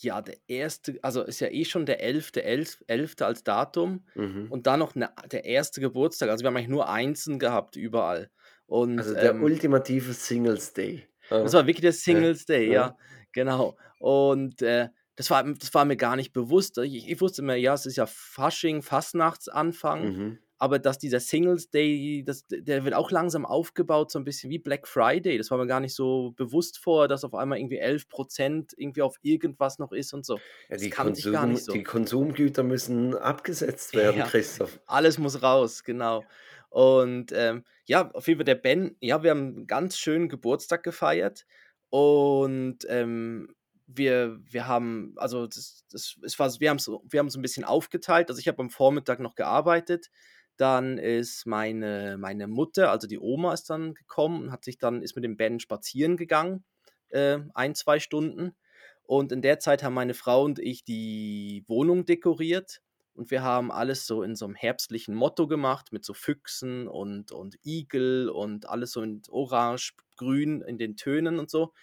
[0.01, 2.31] Ja, der erste, also ist ja eh schon der 11.
[2.35, 2.83] 11.
[2.87, 3.25] 11.
[3.25, 4.51] als Datum Mhm.
[4.51, 6.29] und dann noch ne, der erste Geburtstag.
[6.29, 8.29] Also wir haben eigentlich nur Einsen gehabt überall.
[8.65, 11.07] Und Also der ähm, ultimative Singles Day.
[11.41, 12.73] das Ja, war wirklich der ja, Singles Day, ja.
[12.73, 12.97] ja,
[13.31, 13.77] genau.
[13.97, 16.77] Und äh, das war, das war mir gar nicht bewusst.
[16.77, 20.13] Ich, ich wusste immer, ja, es ist ja Fasching, Fastnachtsanfang.
[20.13, 20.39] Mhm.
[20.61, 24.59] Aber dass dieser Singles Day, das, der wird auch langsam aufgebaut, so ein bisschen wie
[24.59, 25.37] Black Friday.
[25.37, 29.17] Das war mir gar nicht so bewusst vor, dass auf einmal irgendwie 11% irgendwie auf
[29.21, 30.37] irgendwas noch ist und so.
[30.67, 31.71] Ja, die, Konsum, so.
[31.71, 34.81] die, Konsumgüter müssen abgesetzt werden, ja, Christoph.
[34.85, 36.25] Alles muss raus, genau.
[36.69, 40.83] Und ähm, ja, auf jeden Fall der Ben, ja, wir haben einen ganz schönen Geburtstag
[40.83, 41.45] gefeiert
[41.89, 43.55] und ähm,
[43.87, 48.29] wir, wir haben, also das, das, es war, wir haben es wir ein bisschen aufgeteilt.
[48.29, 50.11] Also ich habe am Vormittag noch gearbeitet
[50.59, 55.01] dann ist meine, meine Mutter, also die Oma, ist dann gekommen und hat sich dann,
[55.01, 56.65] ist mit dem Ben spazieren gegangen,
[57.09, 58.55] äh, ein, zwei Stunden.
[59.03, 62.81] Und in der Zeit haben meine Frau und ich die Wohnung dekoriert.
[63.13, 67.31] Und wir haben alles so in so einem herbstlichen Motto gemacht, mit so Füchsen und,
[67.31, 71.73] und Igel und alles so in Orange, Grün in den Tönen und so.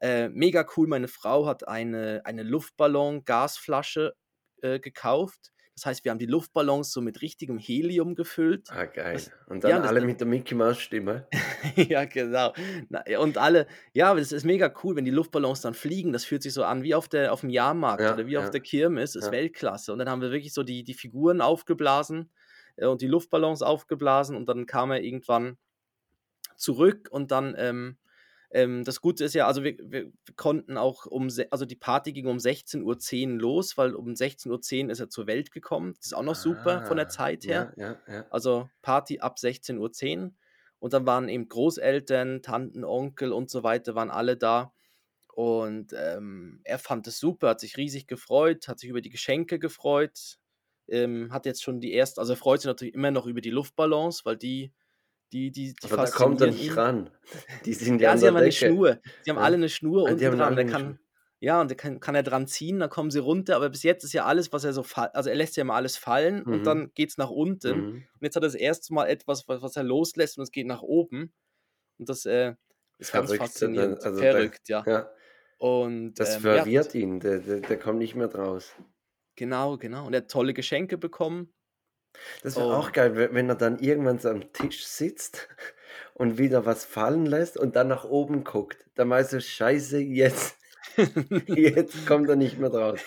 [0.00, 0.86] Äh, mega cool.
[0.86, 4.14] Meine Frau hat eine, eine Luftballon-Gasflasche
[4.62, 8.68] äh, gekauft das heißt, wir haben die Luftballons so mit richtigem Helium gefüllt.
[8.70, 9.20] Ah, geil.
[9.46, 11.26] Und dann ja, alle mit der Mickey Mouse Stimme.
[11.76, 12.52] ja, genau.
[13.18, 16.12] Und alle, ja, das ist mega cool, wenn die Luftballons dann fliegen.
[16.12, 18.40] Das fühlt sich so an wie auf, der, auf dem Jahrmarkt ja, oder wie ja.
[18.40, 19.12] auf der Kirmes.
[19.12, 19.92] Das ist Weltklasse.
[19.92, 22.30] Und dann haben wir wirklich so die, die Figuren aufgeblasen
[22.76, 24.36] äh, und die Luftballons aufgeblasen.
[24.36, 25.56] Und dann kam er irgendwann
[26.56, 27.96] zurück und dann ähm,
[28.52, 32.38] das Gute ist ja, also wir, wir, konnten auch um, also die Party ging um
[32.38, 35.94] 16.10 Uhr los, weil um 16.10 Uhr ist er zur Welt gekommen.
[35.96, 37.72] Das ist auch noch ah, super von der ah, Zeit her.
[37.76, 38.26] Ja, ja, ja.
[38.30, 40.32] Also Party ab 16.10 Uhr.
[40.80, 44.72] Und dann waren eben Großeltern, Tanten, Onkel und so weiter, waren alle da.
[45.32, 49.60] Und ähm, er fand es super, hat sich riesig gefreut, hat sich über die Geschenke
[49.60, 50.38] gefreut.
[50.88, 53.50] Ähm, hat jetzt schon die erste, also er freut sich natürlich immer noch über die
[53.50, 54.72] Luftballons, weil die
[55.32, 57.10] die, die, die Aber da kommt er nicht ran.
[57.64, 58.44] Die sind ja, ja sie haben Decke.
[58.44, 58.98] eine Schnur.
[59.22, 59.42] Sie haben ja.
[59.42, 60.56] alle eine Schnur ah, unten dran.
[60.56, 60.98] Der kann,
[61.38, 63.56] ja, und der kann, kann er dran ziehen, dann kommen sie runter.
[63.56, 65.96] Aber bis jetzt ist ja alles, was er so also er lässt ja mal alles
[65.96, 66.52] fallen mhm.
[66.52, 67.78] und dann geht es nach unten.
[67.78, 67.92] Mhm.
[67.94, 70.66] Und jetzt hat er das erste Mal etwas, was, was er loslässt und es geht
[70.66, 71.32] nach oben.
[71.98, 72.54] Und das äh,
[72.98, 74.04] ist Verrückt, ganz faszinierend.
[74.04, 74.92] Also Verrückt, der, ja.
[74.92, 75.10] ja.
[75.58, 78.74] Und, das ähm, verwirrt ja, ihn, der, der, der kommt nicht mehr draus.
[79.36, 80.06] Genau, genau.
[80.06, 81.52] Und er hat tolle Geschenke bekommen.
[82.42, 85.48] Das wäre auch geil, wenn er dann irgendwann so am Tisch sitzt
[86.14, 88.84] und wieder was fallen lässt und dann nach oben guckt.
[88.94, 90.56] Dann weißt du, scheiße, jetzt,
[91.46, 93.00] jetzt kommt er nicht mehr draus.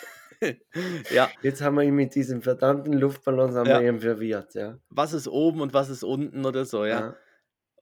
[1.12, 1.30] ja.
[1.42, 3.80] Jetzt haben wir ihn mit diesem verdammten Luftballon haben ja.
[3.80, 4.78] wir ihn verwirrt, ja.
[4.90, 7.00] Was ist oben und was ist unten oder so, ja.
[7.00, 7.16] ja.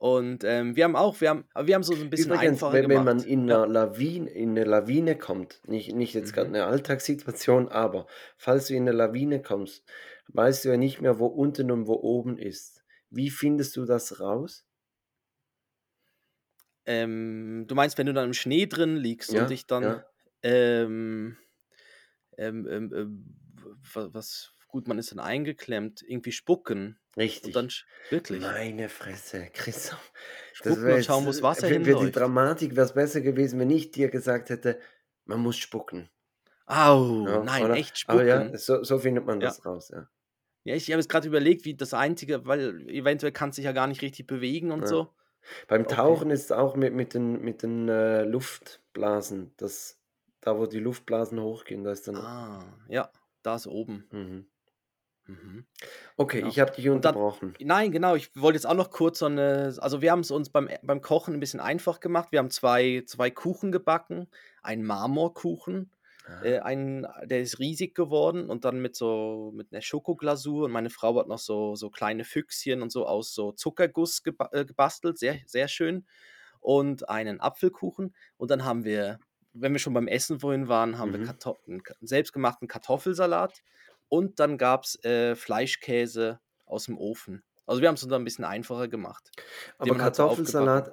[0.01, 2.89] Und ähm, wir haben auch, wir haben, wir haben so ein bisschen Übrigens, einfacher wenn,
[2.89, 6.35] wenn man in eine Lawine, in eine Lawine kommt, nicht, nicht jetzt mhm.
[6.35, 9.83] gerade eine Alltagssituation, aber falls du in eine Lawine kommst,
[10.33, 12.83] weißt du ja nicht mehr, wo unten und wo oben ist.
[13.09, 14.65] Wie findest du das raus?
[16.85, 20.05] Ähm, du meinst, wenn du dann im Schnee drin liegst ja, und dich dann ja.
[20.43, 21.37] ähm,
[22.37, 23.35] ähm, ähm, ähm
[23.93, 26.99] was gut, man ist dann eingeklemmt, irgendwie spucken.
[27.17, 27.47] Richtig.
[27.47, 27.69] Und dann
[28.09, 28.41] wirklich.
[28.41, 30.11] Meine Fresse, Christoph.
[30.53, 31.99] Spucken und schauen, wo das Wasser für, hinläuft.
[31.99, 34.79] Für die Dramatik wäre es besser gewesen, wenn ich dir gesagt hätte,
[35.25, 36.09] man muss spucken.
[36.65, 37.75] Au, ja, nein, oder?
[37.75, 38.19] echt spucken.
[38.19, 40.07] Aber ja, so, so findet man das raus, ja.
[40.63, 43.71] Ja, ich habe jetzt gerade überlegt, wie das Einzige, weil eventuell kannst du dich ja
[43.71, 44.87] gar nicht richtig bewegen und ja.
[44.87, 45.07] so.
[45.67, 46.33] Beim Tauchen okay.
[46.33, 49.99] ist es auch mit, mit den, mit den äh, Luftblasen, das,
[50.39, 52.15] da wo die Luftblasen hochgehen, da ist dann.
[52.17, 53.09] Ah, ja,
[53.41, 54.05] da ist oben.
[54.11, 54.45] Mhm.
[55.27, 55.65] Mhm.
[56.17, 56.49] Okay, genau.
[56.49, 57.53] ich habe dich unterbrochen.
[57.57, 60.31] Dann, nein, genau, ich wollte jetzt auch noch kurz so eine, also wir haben es
[60.31, 62.31] uns beim, beim Kochen ein bisschen einfach gemacht.
[62.31, 64.27] Wir haben zwei, zwei Kuchen gebacken,
[64.61, 65.91] einen Marmorkuchen
[66.43, 70.89] äh, einen, der ist riesig geworden und dann mit so mit einer Schokoglasur und meine
[70.89, 75.17] Frau hat noch so, so kleine Füchschen und so aus so Zuckerguss geba äh, gebastelt,
[75.17, 76.05] sehr, sehr schön.
[76.59, 78.13] Und einen Apfelkuchen.
[78.37, 79.19] Und dann haben wir,
[79.53, 81.19] wenn wir schon beim Essen vorhin waren, haben mhm.
[81.19, 83.63] wir Kartoff einen selbstgemachten Kartoffelsalat
[84.09, 87.43] und dann gab es äh, Fleischkäse aus dem Ofen.
[87.65, 89.31] Also wir haben es uns ein bisschen einfacher gemacht.
[89.77, 90.91] Aber Kartoffelsalat,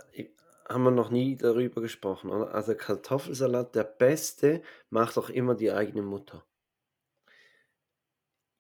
[0.69, 2.55] haben wir noch nie darüber gesprochen, oder?
[2.55, 6.45] Also Kartoffelsalat, der beste, macht doch immer die eigene Mutter.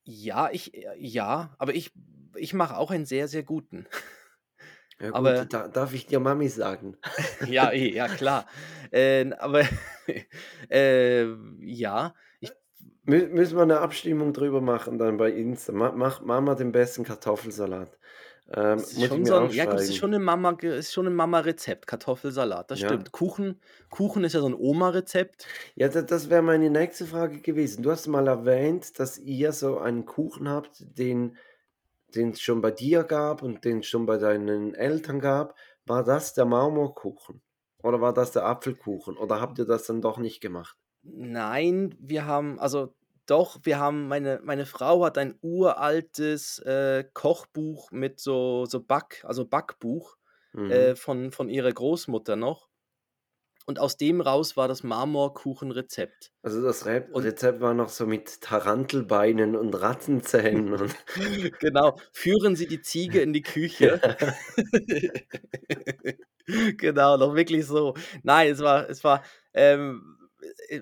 [0.04, 1.92] Ja, ich, äh, ja, aber ich,
[2.34, 3.86] ich mache auch einen sehr, sehr guten.
[5.00, 6.96] Ja, gut, aber da, darf ich dir Mami sagen?
[7.46, 8.46] ja, eh, ja, klar.
[8.90, 9.64] Äh, aber
[10.70, 11.26] äh,
[11.60, 12.52] ja, ich,
[13.04, 15.72] müssen wir eine Abstimmung drüber machen dann bei Insta.
[15.72, 17.97] Mach Mama den besten Kartoffelsalat.
[18.50, 21.87] Ähm, ist schon so ein, ja, das ist schon ein Mama, ist schon ein Mama-Rezept,
[21.87, 22.88] Kartoffelsalat, das ja.
[22.88, 23.12] stimmt.
[23.12, 25.46] Kuchen, Kuchen ist ja so ein Oma-Rezept.
[25.74, 27.82] Ja, das, das wäre meine nächste Frage gewesen.
[27.82, 31.37] Du hast mal erwähnt, dass ihr so einen Kuchen habt, den
[32.14, 35.54] es schon bei dir gab und den es schon bei deinen Eltern gab.
[35.84, 37.42] War das der Marmorkuchen?
[37.82, 39.18] Oder war das der Apfelkuchen?
[39.18, 40.76] Oder habt ihr das dann doch nicht gemacht?
[41.02, 42.94] Nein, wir haben, also
[43.28, 49.22] Doch, wir haben meine meine Frau hat ein uraltes, äh, Kochbuch mit so so Back
[49.24, 50.16] also Backbuch,
[50.54, 50.70] Mhm.
[50.70, 52.68] äh, von von ihrer Großmutter noch.
[53.66, 56.32] Und aus dem raus war das Marmorkuchenrezept.
[56.42, 60.94] Also das Rep Und Rezept war noch so mit Tarantelbeinen und Rattenzähnen und
[61.60, 64.00] Genau, führen Sie die Ziege in die Küche.
[66.78, 67.94] Genau, noch wirklich so.
[68.22, 69.22] Nein, es war es war,
[69.54, 70.17] ähm, äh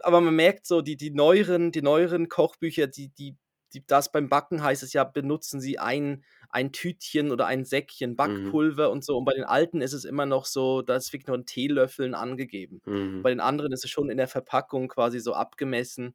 [0.03, 3.37] aber man merkt so, die die neueren die neueren Kochbücher, die die
[3.75, 8.17] die das beim Backen heißt es ja, benutzen sie ein ein Tütchen oder ein Säckchen
[8.25, 8.57] Mhm.
[8.57, 9.17] Backpulver und so.
[9.19, 12.15] Und bei den alten ist es immer noch so, da ist wirklich nur in Teelöffeln
[12.15, 12.83] angegeben.
[12.87, 13.23] Mhm.
[13.23, 16.15] Bei den anderen ist es schon in der Verpackung quasi so abgemessen.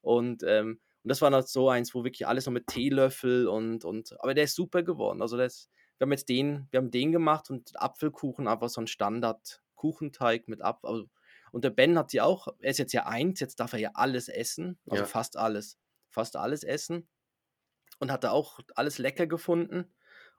[0.00, 3.84] Und, ähm und das war halt so eins, wo wirklich alles noch mit Teelöffel und
[3.84, 5.20] und aber der ist super geworden.
[5.20, 8.86] Also, ist wir haben jetzt den wir haben den gemacht und Apfelkuchen, einfach so 'n
[8.86, 11.06] Standard-Kuchenteig mit Apf also
[11.52, 13.92] und der Ben hat die auch er ist jetzt ja 1, jetzt darf er ja
[13.94, 15.06] alles essen, also Ja.
[15.06, 15.78] fast alles
[16.10, 17.08] fast alles essen
[17.98, 19.94] und hat da auch alles lecker gefunden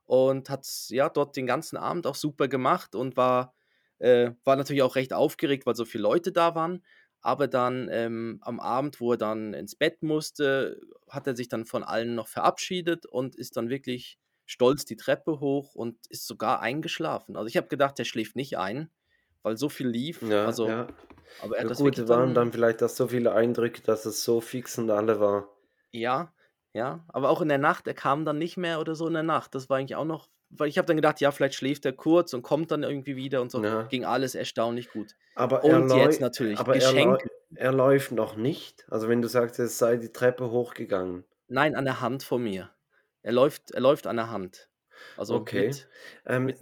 [0.06, 3.56] und hat's, ja, dort den ganzen Abend auch super gemacht und war
[4.00, 6.84] äh, war natürlich auch recht aufgeregt, weil so viele Leute da waren.
[7.22, 11.66] Aber dann, ähm, am Abend, wo er dann ins Bett musste, hat er sich dann
[11.66, 16.60] von allen noch verabschiedet und ist dann wirklich stolz die Treppe hoch und ist sogar
[16.62, 17.38] eingeschlafen.
[17.38, 18.90] Also, ich habe gedacht, der schläft nicht ein,
[19.44, 20.22] weil so viel lief.
[20.24, 20.88] Ja, Also, ja.
[21.42, 24.42] aber er Ja das gut, waren dann vielleicht auch so viele Eindrücke, dass es so
[24.42, 25.48] fix und alle war.
[25.92, 26.34] Ja,
[26.74, 29.22] ja, aber auch in der Nacht, er kam dann nicht mehr oder so in der
[29.24, 29.54] Nacht.
[29.54, 32.34] Das war eigentlich auch noch weil ich habe dann gedacht, ja, vielleicht schläft er kurz
[32.34, 33.64] und kommt dann irgendwie wieder und so.
[33.64, 33.84] Ja.
[33.84, 35.16] Ging alles erstaunlich gut.
[35.36, 37.30] Aber er Und jetzt läu natürlich aber er läu Geschenke.
[37.56, 38.86] er läuft noch nicht?
[38.90, 41.26] Also, wenn du sagst, es sei die Treppe hochgegangen?
[41.48, 42.70] Nein, an der Hand von mir.
[43.22, 44.70] Er läuft er läuft an der Hand.
[45.16, 45.52] Also, Okay.
[45.52, 45.88] mit
[46.26, 46.54] Ähm,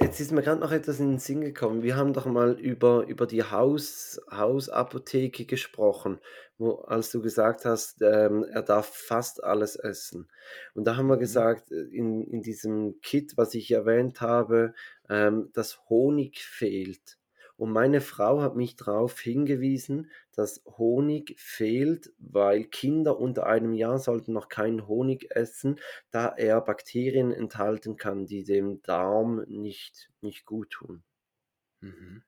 [0.00, 1.82] jetzt ist mir grad noch etwas in den Sinn gekommen.
[1.82, 6.20] Wir haben doch mal über über die Haus Hausapotheke gesprochen,
[6.58, 10.28] wo als du gesagt hast, ähm, er darf fast alles essen.
[10.74, 11.18] Und da haben wir Mhm.
[11.18, 14.74] gesagt, äh, in in diesem Kit, was ich erwähnt habe,
[15.08, 17.18] ähm, dass Honig fehlt.
[17.56, 23.98] Und meine Frau hat mich drauf hingewiesen, dass Honig fehlt, weil Kinder unter einem Jahr
[23.98, 25.78] sollten noch keinen Honig essen,
[26.10, 31.04] da er Bakterien enthalten kann, die dem Darm nicht nicht guttun.
[31.82, 32.24] Mhm.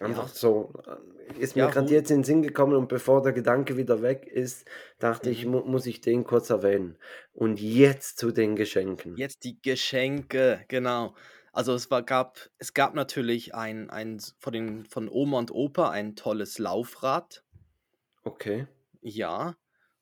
[0.00, 0.28] Einfach Ja.
[0.28, 3.32] so, äh, ist mir Ja, grad Hu jetzt in den Sinn gekommen und bevor der
[3.32, 5.50] Gedanke wieder weg ist, dachte ich, Mhm.
[5.50, 6.98] mu muss ich den kurz erwähnen.
[7.32, 9.20] Und jetzt zu den Geschenken.
[9.20, 11.14] Jetzt die Geschenke, genau.
[11.56, 15.88] Also, es war gab es gab natürlich ein ein von den von Oma und Opa
[15.90, 17.44] ein tolles Laufrad.
[18.26, 18.66] Okay.
[19.02, 19.56] Ja.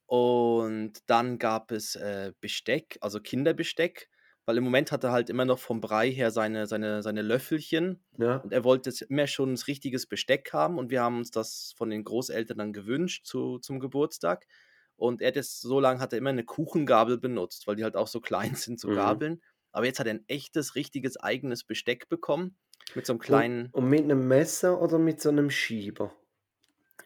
[0.07, 4.09] Und dann gab es, äh, Besteck, also Kinderbesteck,
[4.45, 8.05] weil im Moment hat er halt immer noch vom Brei her seine seine seine Löffelchen
[8.19, 8.43] Ja.
[8.43, 11.73] und er wollte jetzt immer schon 'n richtiges Besteck haben und wir haben uns das
[11.77, 14.47] von den Großeltern dann gewünscht zu zum Geburtstag.
[14.97, 17.97] Und er hat jetzt so lang hat er immer 'ne Kuchengabel benutzt, weil die halt
[17.97, 19.23] auch so klein sind, so Mhm.
[19.31, 19.43] Gabeln.
[19.73, 22.57] Aber jetzt hat er 'n echtes, richtiges eigenes Besteck bekommen
[22.95, 26.15] mit so 'nem Und kleinen und mit 'nem Messer oder mit so 'nem Schieber?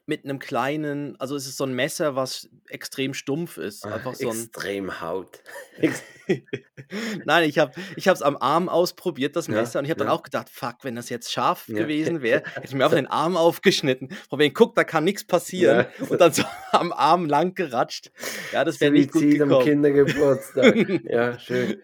[0.07, 3.91] Mit 'nem kleinen also, es ist so 'n Messer, was extrem stumpf ist.
[3.91, 5.43] Ah, Einfach so 'n extrem Haut.
[7.25, 10.09] Nein, ich habe ich es am Arm ausprobiert, das Ja, Messer, und ich habe dann
[10.09, 10.13] ja.
[10.13, 11.77] auch gedacht: „Fuck, wenn das jetzt scharf Ja.
[11.77, 15.27] gewesen wäre, hätte ich mir einfach den Arm aufgeschnitten.“ Von wegen: „Guck, da kann nix
[15.27, 15.93] passieren.“ Ja.
[16.09, 16.43] Und dann so
[16.73, 18.11] am Arm lang geratscht.
[18.53, 19.59] Ja, das wäre nicht gut Suizid am gekommen.
[19.59, 20.87] Kindergeburtstag.
[21.05, 21.83] Ja, schön.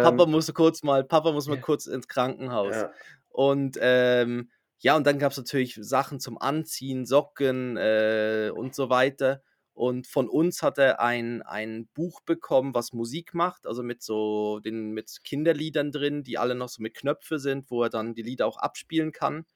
[0.00, 1.60] Papa Ähm musste kurz mal Papa muss mal Ja.
[1.60, 2.84] kurz ins Krankenhaus.
[2.84, 2.94] Ja.
[3.30, 4.50] Und, ähm,
[4.82, 9.42] ja, und dann gab's natürlich Sachen zum Anziehen, Socken, äh, und so weiter.
[9.74, 14.60] Und von uns hat er ein ein Buch bekommen, was Musik macht, also mit so
[14.60, 18.22] den mit Kinderliedern drin, die alle noch so mit Knöpfe sind, wo er dann die
[18.22, 19.46] Lieder auch abspielen kann.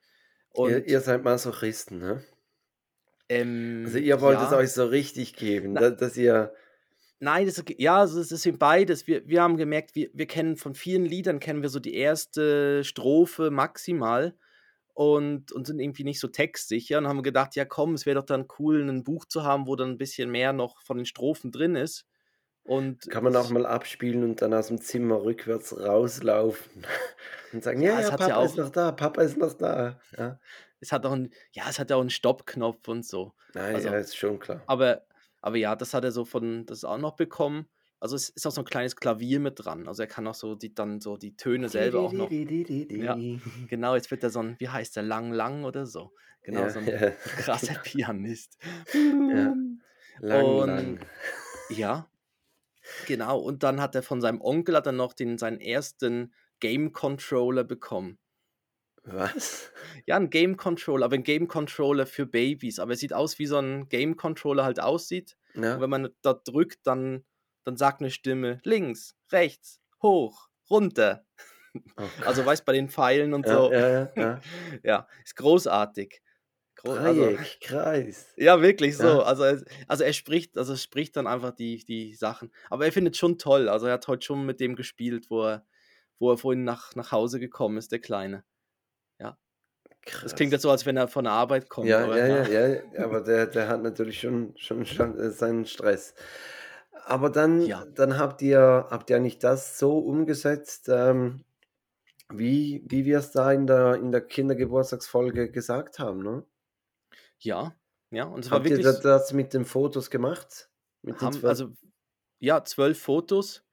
[0.61, 2.23] Ihr Und ihr seid Masochisten, ne?
[3.83, 4.57] Also, Ähm, ihr wollt es ja.
[4.57, 6.53] euch so richtig geben, Na da dass ihr
[7.19, 9.07] Nein, das ja, also, es ist eben beides.
[9.07, 12.83] Wir wir haben gemerkt, wir wir kennen von vielen Liedern kennen wir so die erste
[12.83, 14.35] Strophe maximal
[14.97, 18.25] und und sind irgendwie nicht so textsicher und haben gedacht: „Ja komm, es wäre doch
[18.25, 21.51] dann cool, 'nen Buch zu haben, wo dann 'n bisschen mehr noch von den Strophen
[21.51, 22.05] drin ist.“
[22.63, 26.85] Und Kann man auch mal abspielen und dann aus'm Zimmer rückwärts rauslaufen
[27.53, 29.37] und sagen: „Ja, Ja, es ja, hat ja Papa ist auch noch da, Papa ist
[29.37, 30.39] noch da.“ Ja.
[30.79, 33.33] es hat auch 'n ja, es hat ja auch 'n Stoppknopf und so.
[33.53, 34.67] Nein, Also ja, ist schon klar.
[34.67, 35.07] aber
[35.41, 37.69] aber ja, das hat er so von das auch noch bekommen.
[37.99, 39.87] Also, es ist auch so 'n kleines Klavier mit dran.
[39.87, 42.33] Also, er kann auch so die dann so die Töne selber auch noch
[42.89, 43.25] ja,
[43.67, 45.03] genau, jetzt wird er so 'n wie heißt der?
[45.03, 46.13] Lang Lang oder so.
[46.43, 47.13] Genau, Ja, so 'n ja.
[47.35, 48.57] krasser Pianist.
[49.27, 49.57] Ja.
[50.19, 50.99] Lang, Und lang.
[51.69, 52.11] ja,
[53.05, 53.39] genau.
[53.39, 57.63] Und dann hat er von seinem Onkel hat er noch den seinen ersten Game Controller
[57.65, 58.19] bekommen.
[59.05, 59.71] Was?
[60.05, 62.79] Ja, ein Game Controller, aber ein Game Controller für Babys.
[62.79, 65.37] Aber er sieht aus, wie so ein Game Controller halt aussieht.
[65.55, 65.73] Ja.
[65.73, 67.25] Und wenn man da drückt, dann,
[67.67, 71.25] dann sagt eine Stimme links, rechts, hoch, runter.
[71.97, 73.71] Oh also weißt bei den Pfeilen und ja, so.
[73.73, 74.41] Ja, ja,
[74.83, 75.07] ja.
[75.25, 76.21] ist großartig.
[76.81, 78.33] Dreieck, also, Kreis.
[78.37, 79.21] Ja, wirklich so.
[79.21, 82.51] Also, er, also er spricht, also er spricht dann einfach die, die Sachen.
[82.69, 83.67] Aber er findet schon toll.
[83.67, 85.65] Also er hat heute schon mit dem gespielt, wo er,
[86.19, 88.45] wo er vorhin nach, nach Hause gekommen ist, der Kleine.
[89.19, 89.37] Ja.
[90.03, 90.21] Krass.
[90.21, 91.87] Das klingt jetzt so, als wenn er von der Arbeit kommt.
[91.87, 95.65] Ja, ja, ja, ja, ja, aber der, der hat natürlich schon, schon, schon äh, seinen
[95.65, 96.13] Stress.
[97.07, 97.85] Aber dann, ja.
[97.85, 101.45] dann habt ihr, habt ihr nicht das so umgesetzt, ähm,
[102.29, 106.43] wie, wie wir es da in der, in der Kindergeburtstagsfolge gesagt haben, ne?
[107.39, 107.73] Ja,
[108.11, 110.69] ja, und es war Habt ihr wirklich, das mit den Fotos gemacht?
[111.01, 111.71] Mit haben, also,
[112.39, 113.63] ja, zwölf Fotos.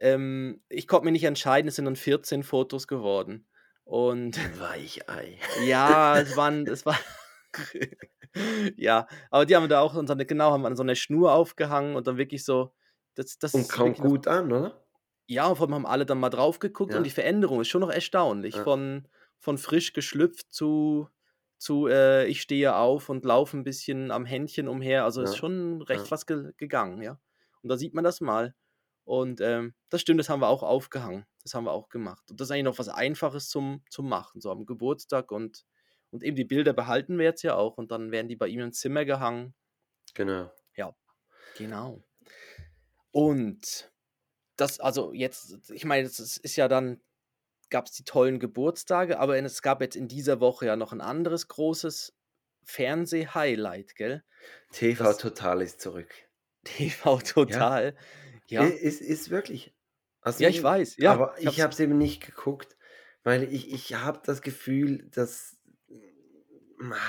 [0.00, 3.46] Ähm, ich konnte mir nicht entscheiden, es sind dann 14 Fotos geworden.
[3.84, 5.38] Und Weichei.
[5.66, 6.98] ja, es waren, es war,
[8.76, 12.06] ja, aber die haben da auch, so genau, haben an so eine Schnur aufgehangen und
[12.06, 12.74] dann wirklich so,
[13.14, 14.84] das, das Und kam gut an, oder?
[15.26, 16.98] Ja, vor allem haben alle dann mal drauf geguckt ja.
[16.98, 18.56] und die Veränderung ist schon noch erstaunlich.
[18.56, 18.64] Ja.
[18.64, 21.08] Von, von frisch geschlüpft zu
[21.64, 25.04] zu äh, ich stehe auf und laufe ein bisschen am Händchen umher.
[25.04, 25.28] Also ja.
[25.28, 27.18] ist schon recht was ge gegangen, ja.
[27.62, 28.54] Und da sieht man das mal.
[29.04, 31.24] Und ähm, das stimmt, das haben wir auch aufgehangen.
[31.42, 32.30] Das haben wir auch gemacht.
[32.30, 35.30] Und das ist eigentlich noch was Einfaches zum, zum Machen, so am Geburtstag.
[35.32, 35.64] Und,
[36.14, 37.76] und eben die Bilder behalten wir jetzt ja auch.
[37.76, 39.52] Und dann werden die bei ihm im Zimmer gehangen.
[40.14, 40.48] Genau.
[40.76, 40.94] Ja,
[41.58, 42.04] genau.
[43.10, 43.92] Und
[44.54, 47.02] das, also jetzt, ich meine, das ist ja dann
[47.68, 51.00] gab es die tollen Geburtstage, aber es gab jetzt in dieser Woche ja noch ein
[51.00, 52.14] anderes großes
[52.62, 54.22] Fernseh-Highlight, gell?
[54.70, 56.14] TV das, Total ist zurück.
[56.62, 57.96] TV Total,
[58.46, 58.62] ja.
[58.62, 58.68] ja.
[58.68, 59.74] Ist, ist wirklich.
[60.20, 61.12] Also ja, ich weiß, ja.
[61.12, 62.76] Aber ich habe es eben nicht geguckt,
[63.24, 65.53] weil ich, ich habe das Gefühl, dass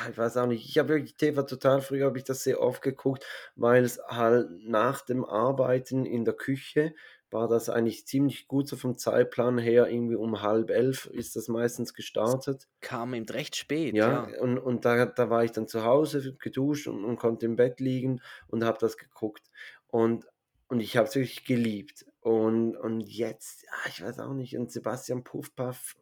[0.09, 2.81] ich weiß auch nicht, ich habe wirklich TV Total, früher habe ich das sehr oft
[2.81, 6.93] geguckt, weil es halt nach dem Arbeiten in der Küche
[7.31, 9.89] war das eigentlich ziemlich gut so vom Zeitplan her.
[9.89, 12.63] Irgendwie um halb elf ist das meistens gestartet.
[12.63, 13.93] Das kam eben recht spät.
[13.93, 14.41] Ja, ja.
[14.41, 17.79] und, und da, da war ich dann zu Hause geduscht und, und konnte im Bett
[17.79, 19.51] liegen und habe das geguckt.
[19.87, 20.25] Und,
[20.69, 22.05] und ich habe es wirklich geliebt.
[22.21, 25.95] Und, und jetzt, ja, ich weiß auch nicht, und Sebastian Puffpaff.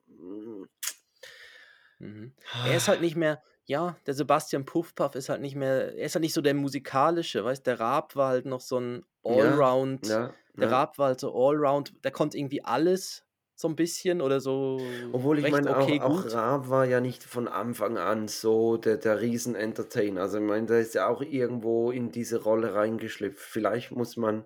[2.04, 2.34] Mhm.
[2.63, 6.16] Er ist halt nicht mehr, ja, der Sebastian Puffpaff ist halt nicht mehr, er ist
[6.16, 10.20] halt nicht so der musikalische, weißt der Raab war halt noch so ein Allround, ja,
[10.20, 10.76] ja, der ja.
[10.76, 14.78] Raab war halt so Allround, der konnte irgendwie alles so ein bisschen oder so.
[15.13, 18.98] Obwohl ich meine, okay, auch, auch Raab war ja nicht von Anfang an so der,
[18.98, 20.22] der Riesen-Entertainer.
[20.22, 23.39] Also ich meine, der ist ja auch irgendwo in diese Rolle reingeschlüpft.
[23.39, 24.46] Vielleicht muss man,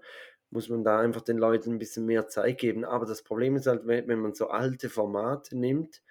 [0.52, 2.86] muss man da einfach den Leuten ein bisschen mehr Zeit geben.
[2.86, 6.02] Aber das Problem ist halt, wenn man so alte Formate nimmt,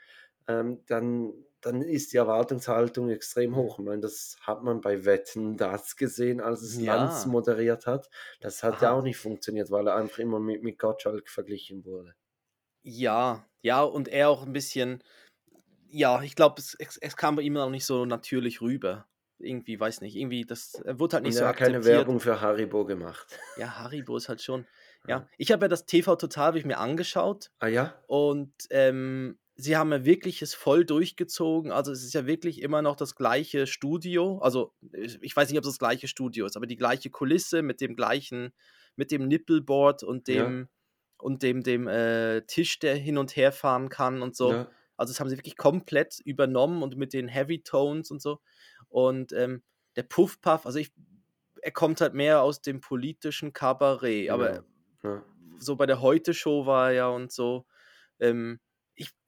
[0.48, 1.32] ähm, dann
[1.66, 3.80] dann ist die Erwartungshaltung extrem hoch.
[3.80, 6.94] Ich meine, das hat man bei Wetten das gesehen, als es ja.
[6.94, 8.08] Lanz moderiert hat.
[8.40, 8.84] Das hat Aha.
[8.84, 12.14] ja auch nicht funktioniert, weil er einfach immer mit, mit Gottschalk verglichen wurde.
[12.82, 15.02] Ja, ja, und er auch ein bisschen,
[15.88, 19.08] ja, ich glaube, es, es, kam bei ihm auch nicht so natürlich rüber.
[19.38, 21.82] Irgendwie, weiß nicht, irgendwie, das er wurde halt nicht und so akzeptiert.
[21.82, 23.38] keine Werbung für Haribo gemacht.
[23.56, 24.66] Ja, Haribo ist halt schon,
[25.08, 25.28] ja.
[25.36, 27.50] Ich habe ja das TV Total, ich mir angeschaut.
[27.58, 27.94] Ah ja?
[28.06, 31.72] Und ähm, sie haben ja wirklich es voll durchgezogen.
[31.72, 34.38] Also es ist ja wirklich immer noch das gleiche Studio.
[34.38, 37.80] Also ich weiß nicht, ob es das gleiche Studio ist, aber die gleiche Kulisse mit
[37.80, 38.52] dem gleichen,
[38.96, 40.66] mit dem Nippelboard und dem ja.
[41.18, 44.52] und dem, dem äh, Tisch, der hin und her fahren kann und so.
[44.52, 44.70] Ja.
[44.98, 48.40] Also das haben sie wirklich komplett übernommen und mit den Heavy Tones und so.
[48.88, 49.62] Und ähm,
[49.96, 50.92] der Puffpuff, also ich,
[51.62, 54.64] er kommt halt mehr aus dem politischen Kabarett, aber
[55.02, 55.22] ja.
[55.58, 57.66] so bei der Heute-Show war er ja und so.
[58.18, 58.60] Ähm,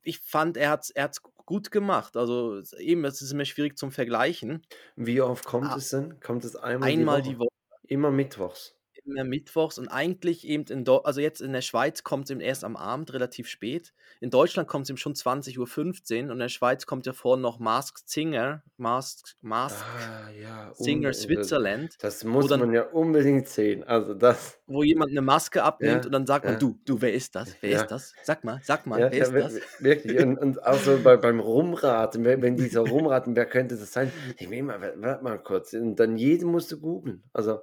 [0.09, 1.11] ich fand, er hat es er
[1.44, 2.16] gut gemacht.
[2.16, 4.66] Also eben, es ist immer schwierig zum Vergleichen.
[4.97, 6.18] Wie oft kommt ah, es denn?
[6.21, 7.35] Kommt es einmal, einmal die Woche?
[7.35, 7.49] Die Woche.
[7.87, 8.77] Immer mittwochs
[9.09, 12.40] immer mittwochs und eigentlich eben in Do also jetzt in der Schweiz kommt es eben
[12.40, 13.92] erst am Abend relativ spät.
[14.21, 17.42] In Deutschland kommt es eben schon 20.15 Uhr und in der Schweiz kommt ja vorne
[17.42, 21.97] noch Masked Singer, Masked, Masked ah, ja, Singer Switzerland.
[22.01, 23.85] Das muss dann, man ja unbedingt sehen.
[23.85, 24.59] Also das.
[24.66, 27.57] Wo jemand eine Maske abnimmt ja, und dann sagt man, du, du, wer ist das?
[27.61, 28.12] Wer ist das?
[28.23, 29.55] Sag mal, sag mal, wer ist das?
[29.81, 30.18] Wirklich.
[30.18, 33.92] Und, und auch so bei, beim Rumraten, wenn, wenn die so rumraten, wer könnte das
[33.92, 34.12] sein?
[34.37, 35.73] Ich will mal, warte mal kurz.
[35.73, 37.23] Und dann jeden musst du googeln.
[37.33, 37.61] Also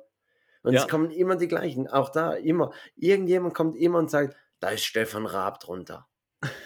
[0.65, 0.81] und ja.
[0.81, 1.87] es kommen immer die gleichen.
[1.87, 2.71] Auch da, immer.
[2.95, 6.07] Irgendjemand kommt immer und sagt, da ist Stefan Raab drunter.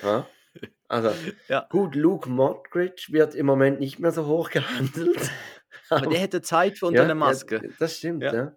[0.02, 0.26] Ja?
[0.88, 1.12] Also,
[1.50, 1.68] ja.
[1.70, 5.30] gut, Luke Mockridge wird im Moment nicht mehr so hoch gehandelt.
[5.90, 7.74] Aber der hätte Zeit für unter ja, eine Maske.
[7.78, 8.56] das stimmt, ja.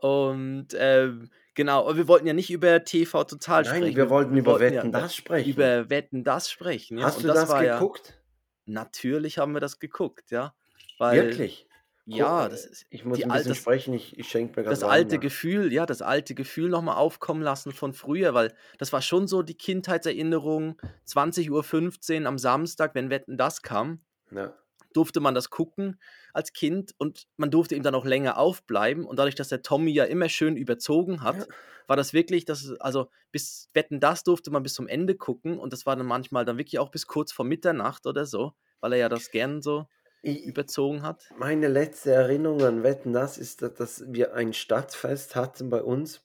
[0.00, 3.96] Und ähm, genau, aber wir wollten ja nicht über TV total Nein, sprechen.
[3.96, 5.48] wir wollten über wollten Wetten das sprechen.
[5.50, 7.02] über Wetten das sprechen.
[7.02, 8.20] Hast Und du das, ja, geguckt?
[8.66, 10.54] natürlich haben wir das geguckt, ja.
[10.98, 11.68] Weil, Wirklich?
[12.16, 14.80] Ja, das ist Ich muss die ein bisschen das, sprechen, ich, ich schenke mir das
[14.80, 15.18] gerade Wein alte.
[15.18, 19.42] Gefühl, ja, das alte Gefühl nochmal aufkommen lassen von früher, weil das war schon so
[19.42, 24.56] die Kindheitserinnerung, 20.15 Uhr am Samstag, wenn Wetten das kam, Ja.
[24.94, 26.00] durfte man das gucken
[26.34, 29.06] als Kind und man durfte eben dann auch länger aufbleiben.
[29.06, 31.46] Und dadurch, dass der Tommy ja immer schön überzogen hat, Ja.
[31.86, 35.72] war das wirklich, das, also bis Wetten das durfte man bis zum Ende gucken und
[35.72, 38.98] das war dann manchmal dann wirklich auch bis kurz vor Mitternacht oder so, weil er
[38.98, 39.86] ja das gern so
[40.22, 41.24] Ich, überzogen hat.
[41.36, 46.22] meine letzte Erinnerung an Wetten, das ist, dass- wir ein Stadtfest hatten bei uns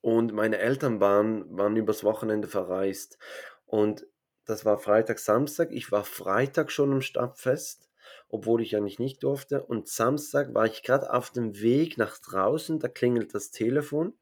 [0.00, 3.18] und meine Eltern waren, waren übers Wochenende verreist.
[3.66, 4.06] Und
[4.46, 5.70] das war Freitag, Samstag.
[5.72, 7.88] Ich war Freitag schon am Stadtfest,
[8.28, 9.62] obwohl ich eigentlich nicht durfte.
[9.64, 14.14] Und Samstag war ich gerade auf dem Weg nach draußen, da klingelt das Telefon.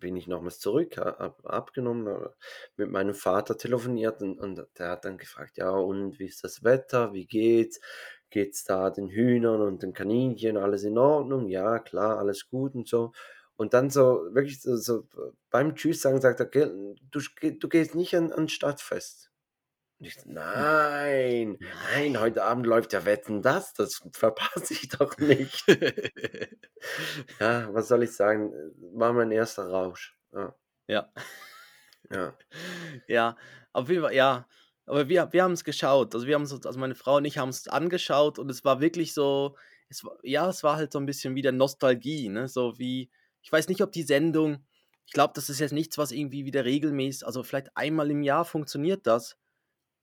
[0.00, 2.36] Bin ich nochmals zurück, habe abgenommen, hab
[2.76, 6.62] mit meinem Vater telefoniert und, und der hat dann gefragt, ja, und wie ist das
[6.64, 7.80] Wetter, wie geht's?
[8.30, 11.48] Geht's da den Hühnern und den Kaninchen, alles in Ordnung?
[11.48, 13.12] Ja, klar, alles gut und so.
[13.56, 15.08] Und dann so, wirklich so, so
[15.50, 17.20] beim Tschüss sagen, sagt er, "Gell, du,
[17.58, 19.30] du gehst nicht an, an Stadtfest.
[19.98, 21.58] Und ich so, nein,
[21.94, 25.64] nein, heute Abend läuft ja Wetten das, das verpasse ich doch nicht.
[27.40, 28.52] Ja, was soll ich sagen?
[28.92, 30.16] War mein erster Rausch.
[30.32, 30.54] Ja,
[30.86, 31.12] ja.
[32.10, 32.38] ja.
[33.08, 33.36] Ja,
[33.72, 34.46] auf jeden Fall, ja.
[34.84, 36.14] Aber wir, wir haben es geschaut.
[36.14, 38.80] Also wir haben es, also meine Frau und ich haben es angeschaut und es war
[38.80, 39.56] wirklich so,
[39.88, 42.46] es war, ja, es war halt so ein bisschen wieder Nostalgie, ne?
[42.46, 43.10] So wie,
[43.42, 44.64] ich weiß nicht, ob die Sendung,
[45.06, 48.44] ich glaube, das ist jetzt nichts, was irgendwie wieder regelmäßig, also vielleicht einmal im Jahr
[48.44, 49.36] funktioniert das.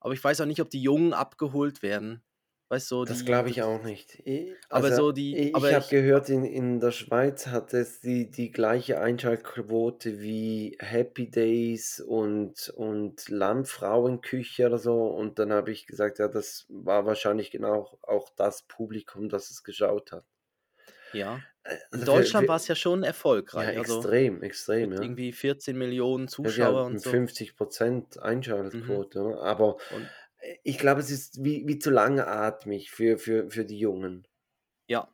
[0.03, 2.23] Aber ich weiß auch nicht, ob die Jungen abgeholt werden.
[2.69, 4.19] Weißt du, Das glaube ich auch nicht.
[4.25, 7.99] Ich, Aber also, so die- ich, ich habe gehört, in, in der Schweiz hat es
[8.01, 15.05] die, die gleiche Einschaltquote wie Happy Days und, und Lammfrauenküche oder so.
[15.07, 19.63] Und dann habe ich gesagt, ja, das war wahrscheinlich genau auch das Publikum, das es
[19.63, 20.25] geschaut hat.
[21.13, 21.45] Ja.
[21.63, 23.77] Äh, In also Deutschland war es ja schon ja, erfolgreich.
[23.77, 25.01] also extrem, extrem, mit ja.
[25.01, 27.11] irgendwie 14 Millionen Ja, Zuschauer und so.
[27.11, 29.37] 50% Einschaltquote, ne?
[29.39, 30.11] aber Und
[30.63, 34.27] ich glaube, es ist wie, wie zu langatmig für, für, für die Jungen.
[34.87, 35.13] ja,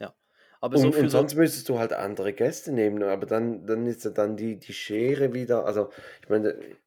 [0.00, 0.16] ja.
[0.60, 3.66] Aber so Und, für und so sonst müsstest du halt andere Gäste nehmen, aber dann,
[3.66, 5.90] dann ist ja dann die, die Schere wieder, also
[6.22, 6.78] ich meine,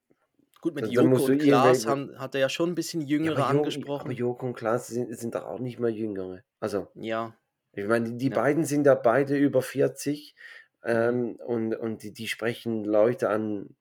[0.61, 3.53] Gut, mit Joko und Klaas haben, hat er ja schon ein bisschen ja, Jüngere aber,
[3.53, 4.11] Jo, aber angesprochen.
[4.11, 6.43] Joko und Klaas sind, sind doch auch nicht mehr Jüngere.
[6.59, 7.35] Also, Ja,
[7.81, 8.35] ich meine, die Ja.
[8.35, 10.35] beiden sind ja beide über 40
[10.83, 10.89] Mhm.
[10.91, 13.75] ähm, und, und die, die sprechen Leute an,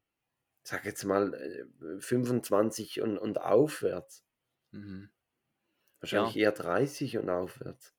[0.65, 4.25] sag jetzt mal, äh, 25 und, und aufwärts.
[4.73, 5.11] mhm.
[6.01, 7.95] Wahrscheinlich eher 30 und aufwärts.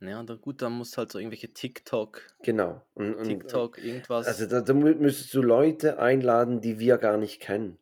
[0.00, 2.82] ja, dann gut, dann musst du halt so irgendwelche TikTok, Genau.
[2.94, 4.26] Und, und, TikTok, irgendwas.
[4.26, 7.78] Also da, da mü- müsstest du Leute einladen, die wir gar nicht kennen.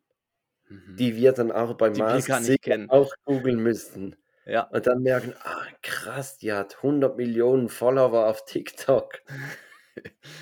[0.69, 0.95] mhm.
[0.97, 1.89] Die wir dann auch bei
[2.59, 2.89] kennen.
[2.89, 4.15] auch googeln müssten.
[4.45, 9.19] Ja, Und dann merken, ah krass, die hat 100 Millionen Follower auf TikTok.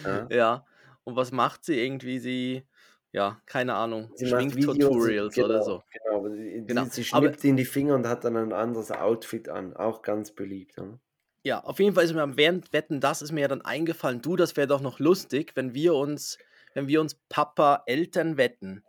[0.05, 0.27] Ja.
[0.31, 0.65] ja.
[1.03, 2.19] Und was macht sie irgendwie?
[2.19, 2.65] Sie,
[3.11, 5.83] ja, keine Ahnung, Sie macht Schminktutorials Videos, oder genau, so.
[5.91, 8.53] Genau, aber sie, Genau, sie, sie aber- schnippt in die Finger und hat dann ein
[8.53, 9.75] anderes Outfit an.
[9.75, 10.77] Auch ganz beliebt.
[10.79, 10.99] Oder?
[11.43, 14.37] Ja, auf jeden Fall ist mir während Wetten, das ist mir ja dann eingefallen, du,
[14.37, 16.37] das wäre doch noch lustig, wenn wir uns,
[16.73, 18.85] wenn wir uns Papa Eltern wetten,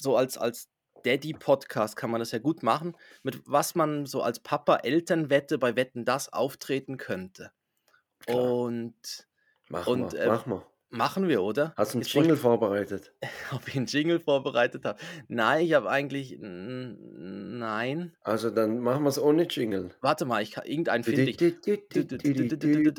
[0.00, 0.70] so als, als
[1.04, 5.76] Daddy-Podcast kann man das ja gut machen, mit was man so als Papa Elternwette bei
[5.76, 7.50] Wetten das auftreten könnte.
[8.20, 8.38] Klar.
[8.52, 9.26] Und
[9.68, 10.66] Mach Und, mal, äh, mach mal.
[10.90, 11.72] machen wir, oder?
[11.76, 13.12] Hast du einen Jetzt Jingle vorbereitet?
[13.22, 14.98] ich- Ob ich einen Jingle vorbereitet habe?
[15.28, 16.38] Nein, ich habe eigentlich.
[16.40, 18.14] Nein.
[18.20, 19.90] Also dann machen wir es ohne Jingle.
[20.00, 21.40] Warte mal, ich kann, irgendeinen finde ich.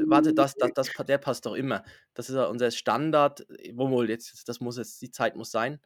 [0.08, 1.84] Warte, das, das, das, der passt doch immer.
[2.14, 3.46] Das ist ja unser Standard.
[3.74, 5.80] Wo wohl jetzt, das muss jetzt, die Zeit muss sein.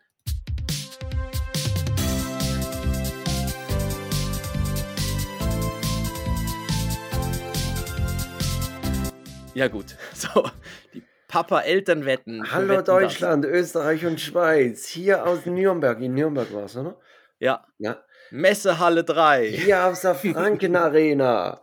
[9.60, 9.96] Ja, gut.
[10.14, 10.50] So,
[10.94, 12.46] die Papa-Eltern-Wetten.
[12.46, 12.86] für Hallo Wetten, das.
[12.86, 14.88] Deutschland, Österreich und Schweiz.
[14.88, 16.00] Hier aus Nürnberg.
[16.02, 16.96] In Nürnberg war es, oder?
[17.40, 18.02] Ja, Ja.
[18.32, 19.48] Messehalle 3.
[19.50, 21.62] Hier aus der Franken Arena.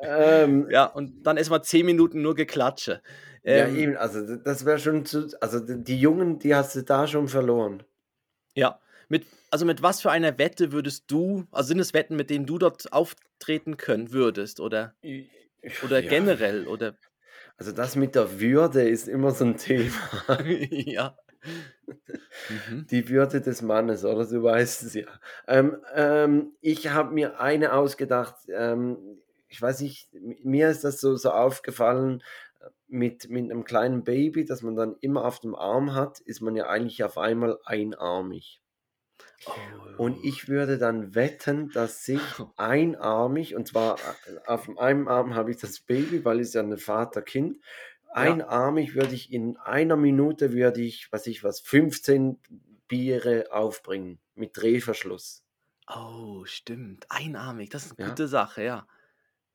[0.00, 3.02] ähm, Ja, und dann erstmal 10 Minuten nur Geklatsche.
[3.44, 5.28] ja, Ähm, eben, also das wäre schon zu.
[5.42, 7.82] Also die Jungen, die hast du da schon verloren.
[8.54, 12.30] Ja, mit, also mit was für einer Wette würdest du, also sind es Wetten, mit
[12.30, 14.94] denen du dort auftreten können würdest oder,
[15.84, 16.94] oder Ja, generell oder
[17.60, 19.92] Also das mit der Würde ist immer so ein Thema.
[20.70, 21.16] ja.
[22.68, 22.86] Mhm.
[22.90, 24.26] Die Würde des Mannes, oder?
[24.26, 25.06] Du weißt es ja.
[25.48, 28.36] Ähm, ähm, ich habe mir eine ausgedacht.
[28.48, 30.08] Ähm, ich weiß nicht,
[30.44, 32.22] mir ist das so, so aufgefallen.
[32.88, 36.56] mit, mit einem kleinen Baby, das man dann immer auf dem Arm hat, ist man
[36.56, 38.62] ja eigentlich auf einmal einarmig.
[39.46, 40.04] Oh.
[40.04, 42.20] Und ich würde dann wetten, dass sich
[42.56, 46.76] einarmig, und zwar äh, auf einem Arm habe ich das Baby, weil es ja ein
[46.76, 47.58] Vater-Kind,
[48.12, 52.38] einarmig würde ich in einer Minute, würde ich, was ich was, 15
[52.88, 55.44] Biere aufbringen mit Drehverschluss.
[55.86, 57.06] Oh, stimmt.
[57.08, 58.10] Einarmig, das ist eine ja.
[58.10, 58.86] gute Sache, ja.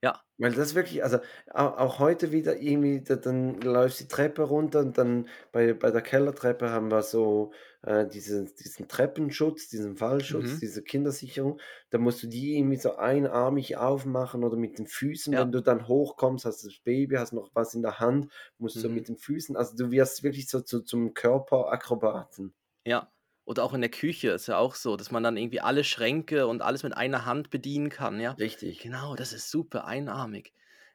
[0.02, 0.24] Ja.
[0.38, 1.18] Weil das wirklich, also
[1.50, 6.02] auch heute wieder irgendwie, dann läufst du die Treppe runter und dann bei, bei der
[6.02, 10.60] Kellertreppe haben wir so äh, diesen, diesen Treppenschutz, diesen Fallschutz, Mhm.
[10.60, 11.58] diese Kindersicherung.
[11.88, 15.38] Da musst du die irgendwie so einarmig aufmachen oder mit den Füßen.
[15.38, 18.84] Wenn du dann hochkommst, hast du das Baby, hast noch was in der Hand, musst
[18.84, 22.54] du mit den Füßen, also du wirst wirklich so zu, zum Körperakrobaten.
[22.84, 23.10] Ja.
[23.46, 26.48] Oder auch in der Küche ist ja auch so, dass man dann irgendwie alle Schränke
[26.48, 28.32] und alles mit einer Hand bedienen kann, ja?
[28.32, 28.80] Richtig.
[28.80, 30.52] Genau, das ist super einarmig.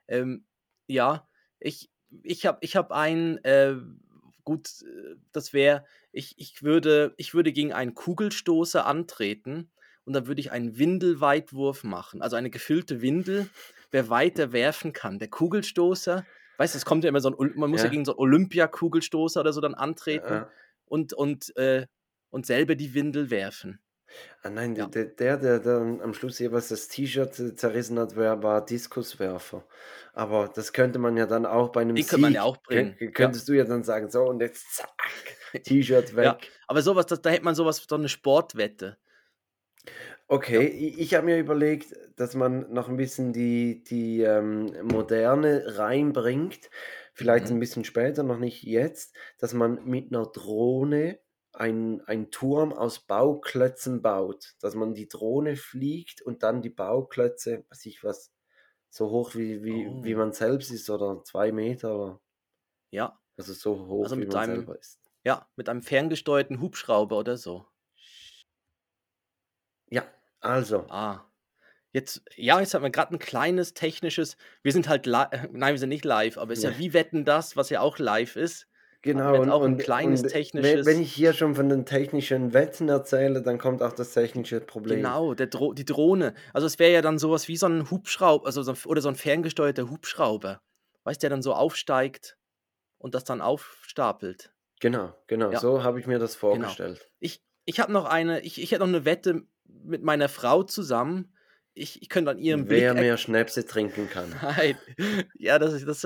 [0.09, 0.43] Ähm,
[0.85, 1.29] ja,
[1.61, 1.89] ich,
[2.23, 3.75] ich habe ich hab einen, äh,
[4.43, 9.71] gut, äh, das wäre, ich, ich, würde, ich würde gegen einen Kugelstoßer antreten
[10.03, 12.21] und dann würde ich einen Windelweitwurf machen.
[12.21, 13.49] Also eine gefüllte Windel,
[13.91, 15.19] wer weiter werfen kann.
[15.19, 16.25] Der Kugelstoßer,
[16.57, 18.19] weißt du, es kommt ja immer so ein, man muss ja, ja gegen so einen
[18.19, 20.33] Olympia-Kugelstoßer oder so dann antreten.
[20.33, 20.51] Ja.
[20.83, 21.87] Und, und äh,
[22.31, 23.79] und selber die Windel werfen.
[24.43, 24.87] Ah nein, ja.
[24.87, 29.65] der, der, der, der am Schluss jeweils das T-Shirt zerrissen hat, war, war Diskuswerfer.
[30.13, 32.97] Aber das könnte man ja dann auch bei einem Die könnte man ja auch bringen.
[33.13, 33.53] Könntest ja.
[33.53, 34.89] du ja dann sagen, so und jetzt zack,
[35.63, 36.25] T-Shirt weg.
[36.25, 38.97] Ja, aber sowas, das, da hätte man sowas, so eine Sportwette.
[40.27, 45.77] Okay, ich, ich habe mir überlegt, dass man noch ein bisschen die, die ähm, Moderne
[45.77, 46.69] reinbringt.
[47.13, 47.57] Vielleicht mhm.
[47.57, 51.19] ein bisschen später, noch nicht jetzt, dass man mit einer Drohne
[51.53, 57.65] ein, ein Turm aus Bauklötzen baut, dass man die Drohne fliegt und dann die Bauklötze,
[57.69, 58.31] weiß ich was,
[58.89, 60.03] so hoch wie, wie, oh.
[60.03, 61.95] wie man selbst ist oder zwei Meter.
[61.95, 62.21] Oder,
[62.91, 63.19] ja.
[63.37, 64.99] Also so hoch also wie man einem, selber ist.
[65.23, 67.65] Ja, mit einem ferngesteuerten Hubschrauber oder so.
[69.89, 70.03] Ja,
[70.39, 70.85] also.
[70.89, 71.25] Ah.
[71.93, 74.37] Jetzt, ja, jetzt haben wir gerade ein kleines technisches.
[74.63, 76.71] Wir sind halt live, nein, wir sind nicht live, aber es ist ja.
[76.71, 78.67] ja wie Wetten das, was ja auch live ist.
[79.03, 80.85] Genau, und, auch ein kleines und technisches.
[80.85, 84.97] Wenn ich hier schon von den technischen Wetten erzähle, dann kommt auch das technische Problem.
[84.97, 86.35] Genau, der Dro die Drohne.
[86.53, 89.15] Also es wäre ja dann sowas wie so ein Hubschrauber, also so, oder so ein
[89.15, 90.61] ferngesteuerter Hubschrauber.
[91.03, 92.37] Weißt du, der dann so aufsteigt
[92.99, 94.53] und das dann aufstapelt.
[94.79, 95.59] Genau, genau, ja.
[95.59, 96.53] so habe ich mir das genau.
[96.53, 96.99] vorgestellt.
[96.99, 97.11] Genau.
[97.19, 101.33] Ich, ich habe noch eine, ich, ich hätte noch eine Wette mit meiner Frau zusammen.
[101.73, 104.35] Ich, ich könnte an ihrem Wer Blick mehr Schnäpse trinken kann.
[104.41, 104.77] Nein,
[105.35, 106.05] ja, das ist das.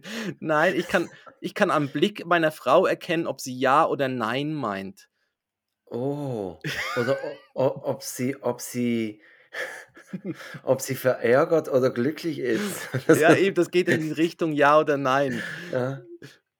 [0.40, 1.08] Nein, ich kann,
[1.40, 5.08] ich kann am Blick meiner Frau erkennen, ob sie Ja oder Nein meint.
[5.86, 6.58] Oh,
[6.96, 7.18] oder
[7.54, 9.20] ob sie, ob sie,
[10.62, 12.88] ob sie verärgert oder glücklich ist.
[13.08, 15.42] ja, eben, das geht in die Richtung Ja oder Nein.
[15.72, 16.02] Ja.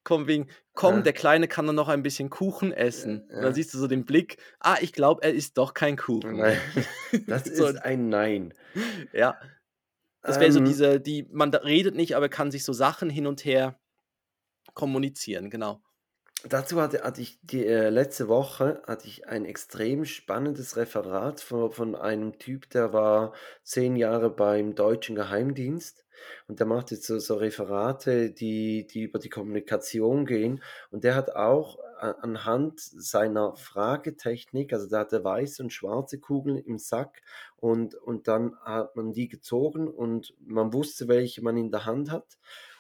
[0.05, 1.01] Komm, wegen, komm, ja.
[1.01, 3.27] der Kleine kann dann noch ein bisschen Kuchen essen.
[3.31, 3.37] Ja.
[3.37, 6.37] Und dann siehst du so den Blick, ah, ich glaube, er isst doch kein Kuchen.
[6.37, 6.59] Nein,
[7.27, 7.67] das ist so.
[7.67, 8.53] ein Nein.
[9.15, 9.39] Ja,
[10.25, 10.65] das wäre so ähm.
[10.65, 13.79] diese, die, man redet nicht, aber kann sich so Sachen hin und her
[14.75, 15.81] kommunizieren, genau.
[16.47, 21.73] Dazu hatte, hatte ich die äh, letzte Woche hatte ich ein extrem spannendes Referat von,
[21.73, 26.05] von einem Typ, der war zehn Jahre beim deutschen Geheimdienst
[26.47, 30.63] und der macht jetzt so, so Referate, die, die über die Kommunikation gehen.
[30.91, 31.79] Und der hat auch
[32.13, 37.23] anhand seiner Fragetechnik, also da hatte weiße und schwarze Kugeln im Sack
[37.57, 42.11] und, und dann hat man die gezogen und man wusste, welche man in der Hand
[42.11, 42.39] hat.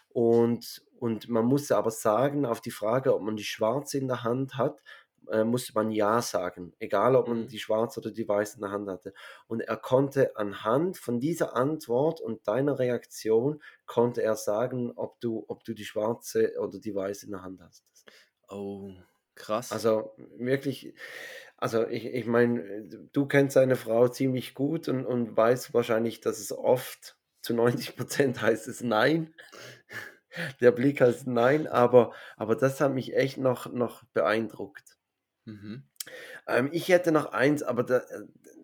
[0.08, 4.22] Und, und man musste aber sagen, auf die Frage, ob man die schwarze in der
[4.22, 4.80] Hand hat,
[5.28, 7.48] äh, musste man Ja sagen, egal ob man mhm.
[7.48, 9.14] die schwarze oder die weiße in der Hand hatte.
[9.46, 15.44] Und er konnte anhand von dieser Antwort und deiner Reaktion, konnte er sagen, ob du,
[15.48, 17.84] ob du die schwarze oder die weiße in der Hand hast.
[18.48, 18.92] Oh,
[19.34, 19.72] krass.
[19.72, 20.94] Also wirklich,
[21.56, 26.38] also ich, ich meine, du kennst deine Frau ziemlich gut und, und weißt wahrscheinlich, dass
[26.38, 29.34] es oft zu 90 Prozent heißt es Nein.
[30.60, 34.96] Der Blick heißt Nein, aber, aber das hat mich echt noch, noch beeindruckt.
[35.44, 35.84] Mhm.
[36.48, 38.02] Ähm, ich hätte noch eins, aber da,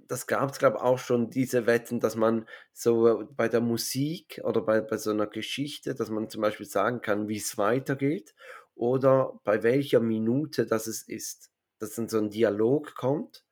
[0.09, 4.41] das gab es, glaube ich, auch schon, diese Wetten, dass man so bei der Musik
[4.43, 8.35] oder bei, bei so einer Geschichte, dass man zum Beispiel sagen kann, wie es weitergeht
[8.81, 11.51] oder bei welcher Minute das es ist.
[11.79, 13.45] Dass dann so ein Dialog kommt.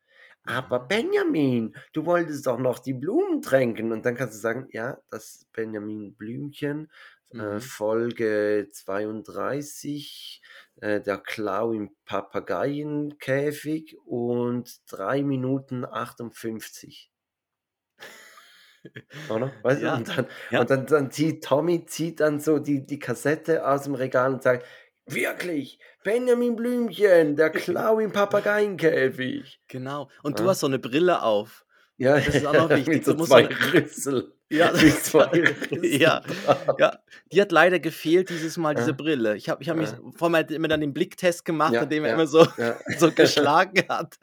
[0.45, 3.93] Aber Benjamin, du wolltest doch noch die Blumen tränken.
[3.93, 6.91] Und dann kannst du sagen, ja, das Benjamin Blümchen
[7.31, 7.41] äh, mhm.
[7.43, 10.41] äh, Folge 32,
[10.77, 17.13] äh, der Klau im Papageienkäfig und 3 Minuten 58.
[19.29, 19.53] Oder?
[19.63, 19.91] Weißt ja.
[19.91, 19.99] du?
[19.99, 20.61] Und, dann, ja.
[20.63, 24.43] und dann, dann zieht Tommy zieht dann so die, die Kassette aus dem Regal und
[24.43, 24.65] sagt,
[25.09, 29.61] wirklich, Benjamin Blümchen, der Klau im Papageienkäfig.
[29.69, 30.09] Genau.
[30.23, 30.45] Und ja.
[30.45, 31.65] du hast so eine Brille auf.
[31.97, 32.89] Ja, das ist auch noch wichtig.
[32.89, 34.33] Mit so du zwei Rüssel.
[34.51, 36.23] Ja, zwei ja,
[36.79, 36.99] ja,
[37.31, 38.97] die hat leider gefehlt dieses Mal, diese ja.
[38.97, 39.37] Brille.
[39.37, 39.99] Ich habe ich hab mich ja.
[40.17, 42.47] vorher halt immer dann den Blicktest gemacht, ja, indem er immer so,
[42.97, 44.17] so geschlagen hat.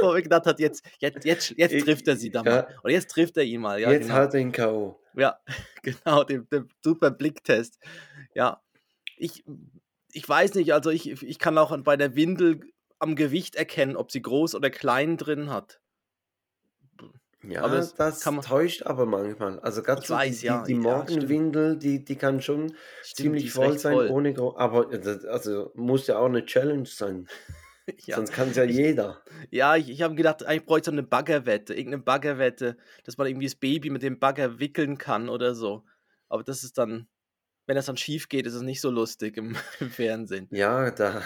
[0.00, 2.68] Wo er gedacht hat, jetzt, jetzt, jetzt, jetzt trifft er sie da mal.
[2.84, 3.80] Oder jetzt trifft er ihn mal.
[3.80, 4.14] Jetzt genau.
[4.14, 5.00] hat er ihn K.O.
[5.14, 5.40] Ja,
[5.82, 7.80] genau, den, den super Blicktest.
[8.34, 8.62] Ja,
[9.18, 9.44] ich,
[10.12, 12.60] ich weiß nicht, also ich, ich kann auch bei der Windel
[12.98, 15.80] am Gewicht erkennen, ob sie groß oder klein drin hat.
[17.44, 19.60] Ja, aber das, man, täuscht aber manchmal.
[19.60, 23.52] Also gerade so weiß, die, ja, die, Morgenwindel, ja, die, die kann schon stimmt, ziemlich
[23.52, 24.08] voll sein, voll.
[24.08, 24.88] ohne aber
[25.28, 27.28] also muss ja auch eine Challenge sein.
[28.06, 28.16] ja.
[28.16, 29.22] Sonst kann es ja jeder.
[29.50, 33.46] Ja, ich, ich habe gedacht, ich bräuchte so eine Baggerwette, irgendeine Baggerwette, dass man irgendwie
[33.46, 35.84] das Baby mit dem Bagger wickeln kann oder so.
[36.28, 37.06] Aber das ist dann,
[37.68, 40.48] wenn das dann schief geht, ist es nicht so lustig im, im Fernsehen.
[40.50, 41.22] Ja, da,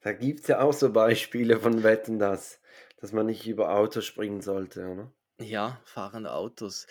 [0.00, 2.60] da gibt es ja auch so Beispiele von Wetten, dass,
[3.00, 5.12] dass man nicht über Autos springen sollte, oder?
[5.40, 6.88] Ja, fahrende Autos.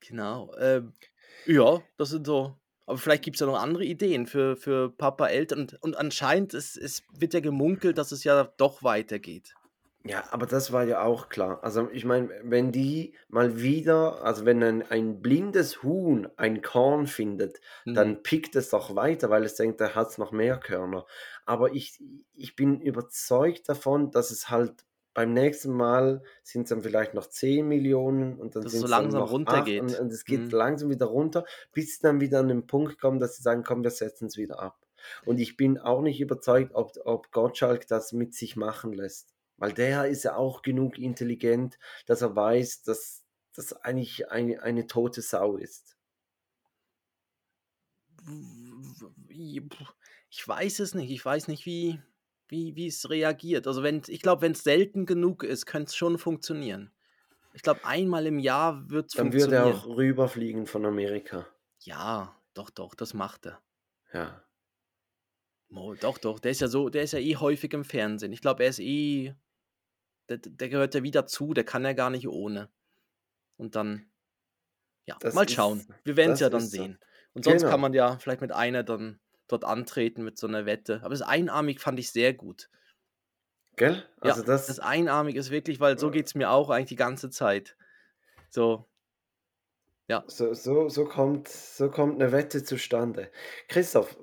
[0.00, 0.52] Genau.
[0.58, 0.92] Ähm,
[1.46, 2.58] ja, das sind so.
[2.84, 5.60] Aber vielleicht gibt es ja noch andere Ideen für, für Papa, Eltern.
[5.60, 9.54] Und, und anscheinend es, es wird ja gemunkelt, dass es ja doch weitergeht.
[10.08, 11.62] Ja, aber das war ja auch klar.
[11.62, 17.06] Also ich meine, wenn die mal wieder, also wenn ein, ein blindes Huhn ein Korn
[17.06, 17.94] findet, mhm.
[17.94, 21.06] dann pickt es doch weiter, weil es denkt, er hat noch mehr Körner.
[21.44, 22.00] Aber ich,
[22.34, 24.84] ich bin überzeugt davon, dass es halt
[25.14, 28.86] beim nächsten Mal sind es dann vielleicht noch 10 Millionen und dann sind es so
[28.86, 29.80] langsam runtergeht.
[29.80, 30.50] Und, und, es geht mhm.
[30.50, 33.82] langsam wieder runter, bis sie dann wieder an den Punkt kommen, dass sie sagen, komm,
[33.82, 34.78] wir setzen es wieder ab.
[35.24, 39.35] Und ich bin auch nicht überzeugt, ob, ob Gottschalk das mit sich machen lässt.
[39.58, 44.86] Weil der ist ja auch genug intelligent, dass er weiß, dass das eigentlich eine, eine
[44.86, 45.96] tote Sau ist.
[50.28, 51.10] Ich weiß es nicht.
[51.10, 52.00] Ich weiß nicht, wie,
[52.48, 53.66] wie, wie es reagiert.
[53.66, 56.92] Also wenn, ich glaube, wenn es selten genug ist, könnte es schon funktionieren.
[57.54, 59.50] Ich glaube, einmal im Jahr wird es funktionieren.
[59.50, 61.46] Dann wird er auch rüberfliegen von Amerika.
[61.80, 63.62] Ja, doch, doch, das macht er.
[64.12, 64.42] Ja.
[65.74, 68.32] Oh, doch, doch, der ist ja so, der ist ja eh häufig im Fernsehen.
[68.32, 69.34] Ich glaube, er ist eh,
[70.28, 72.68] der, der gehört ja wieder zu, der kann ja gar nicht ohne.
[73.56, 74.06] Und dann,
[75.06, 75.80] ja, das mal schauen.
[75.80, 76.98] Ist, Wir werden es ja dann sehen.
[77.32, 77.70] Und sonst genau.
[77.70, 81.00] kann man ja vielleicht mit einer dann dort antreten mit so einer Wette.
[81.02, 82.68] Aber das Einarmig fand ich sehr gut.
[83.76, 84.02] Gell?
[84.20, 86.96] Also ja, das, das Einarmig ist wirklich, weil so geht es mir auch eigentlich die
[86.96, 87.76] ganze Zeit.
[88.48, 88.86] So.
[90.08, 90.24] Ja.
[90.28, 93.30] So, so, so, kommt, so kommt eine Wette zustande.
[93.68, 94.16] Christoph,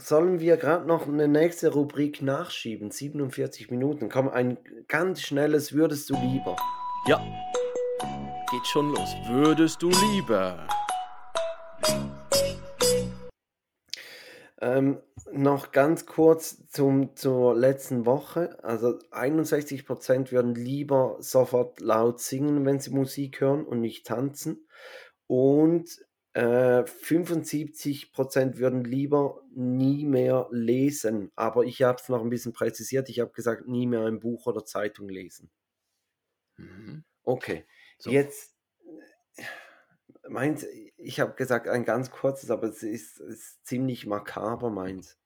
[0.00, 2.90] sollen wir gerade noch eine nächste Rubrik nachschieben?
[2.90, 4.08] 47 Minuten.
[4.08, 6.56] Komm, ein ganz schnelles Würdest du lieber?
[7.06, 7.18] Ja.
[8.50, 9.14] Geht schon los.
[9.28, 10.66] Würdest du lieber?
[14.60, 14.98] Ähm,
[15.32, 18.58] noch ganz kurz zum, zur letzten Woche.
[18.62, 24.66] Also 61% würden lieber sofort laut singen, wenn sie Musik hören und nicht tanzen.
[25.26, 25.88] Und
[26.32, 31.32] äh, 75% würden lieber nie mehr lesen.
[31.34, 33.08] Aber ich habe es noch ein bisschen präzisiert.
[33.08, 35.50] Ich habe gesagt, nie mehr ein Buch oder Zeitung lesen.
[36.56, 37.04] Mhm.
[37.22, 37.64] Okay,
[37.98, 38.10] so.
[38.10, 38.54] jetzt
[40.28, 40.66] meins,
[40.96, 45.19] ich habe gesagt, ein ganz kurzes, aber es ist, ist ziemlich makaber meins.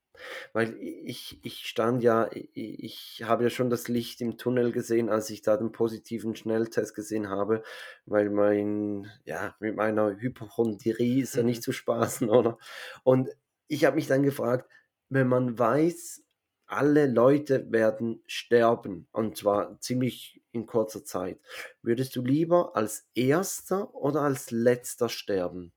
[0.53, 5.09] Weil ich, ich stand ja, ich, ich habe ja schon das Licht im Tunnel gesehen,
[5.09, 7.63] als ich da den positiven Schnelltest gesehen habe,
[8.07, 11.63] weil mein, ja, mit meiner Hypochondrie ist ja nicht mhm.
[11.63, 12.59] zu spaßen, oder?
[13.03, 13.31] Und
[13.69, 14.69] ich habe mich dann gefragt,
[15.09, 16.23] wenn man weiß,
[16.67, 21.39] alle Leute werden sterben und zwar ziemlich in kurzer Zeit.
[21.83, 25.73] Würdest du lieber als erster oder als letzter sterben?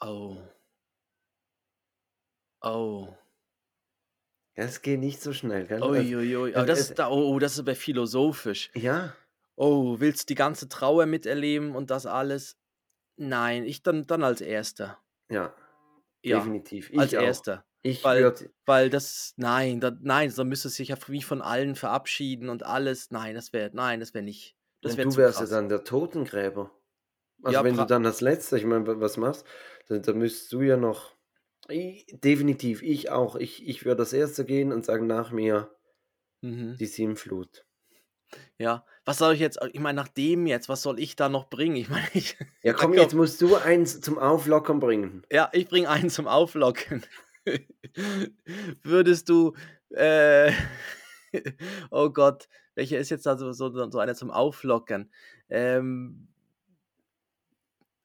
[0.00, 0.36] Oh.
[2.60, 3.08] Oh.
[4.54, 5.82] Es geht nicht so schnell, gell?
[5.82, 6.54] Uiuiui.
[6.54, 8.70] Aber das, ist, oh, das ist aber philosophisch.
[8.74, 9.14] Ja.
[9.54, 12.56] Oh, willst du die ganze Trauer miterleben und das alles?
[13.16, 14.98] Nein, ich dann, dann als Erster.
[15.30, 15.52] Ja,
[16.22, 16.90] ja definitiv.
[16.90, 17.22] Ich als auch.
[17.22, 17.64] Erster.
[17.82, 18.50] Ich weil, würd...
[18.66, 23.10] weil das, nein, da, nein, da müsste sich ja wie von allen verabschieden und alles.
[23.10, 24.56] Nein, das wäre, nein, das wäre nicht.
[24.82, 25.50] Das wär du wärst krass.
[25.50, 26.72] ja dann der Totengräber.
[27.42, 29.46] Also ja, wenn du dann als letzter, ich meine, was machst,
[29.86, 31.16] dann, dann müsstest du ja noch.
[31.68, 33.36] Definitiv, ich auch.
[33.36, 35.70] Ich, ich würde das erste gehen und sagen nach mir
[36.40, 36.76] mhm.
[36.78, 37.66] die Siebenflut.
[38.58, 41.48] Ja, was soll ich jetzt, ich meine, nach dem jetzt, was soll ich da noch
[41.48, 41.76] bringen?
[41.76, 42.36] Ich meine, ich.
[42.62, 45.22] Ja, komm, jetzt musst du eins zum Auflockern bringen.
[45.30, 47.04] Ja, ich bringe einen zum Auflockern.
[48.82, 49.54] Würdest du,
[49.90, 50.52] äh,
[51.90, 55.10] oh Gott, welcher ist jetzt da so, so, so einer zum Auflockern?
[55.48, 56.28] Ähm,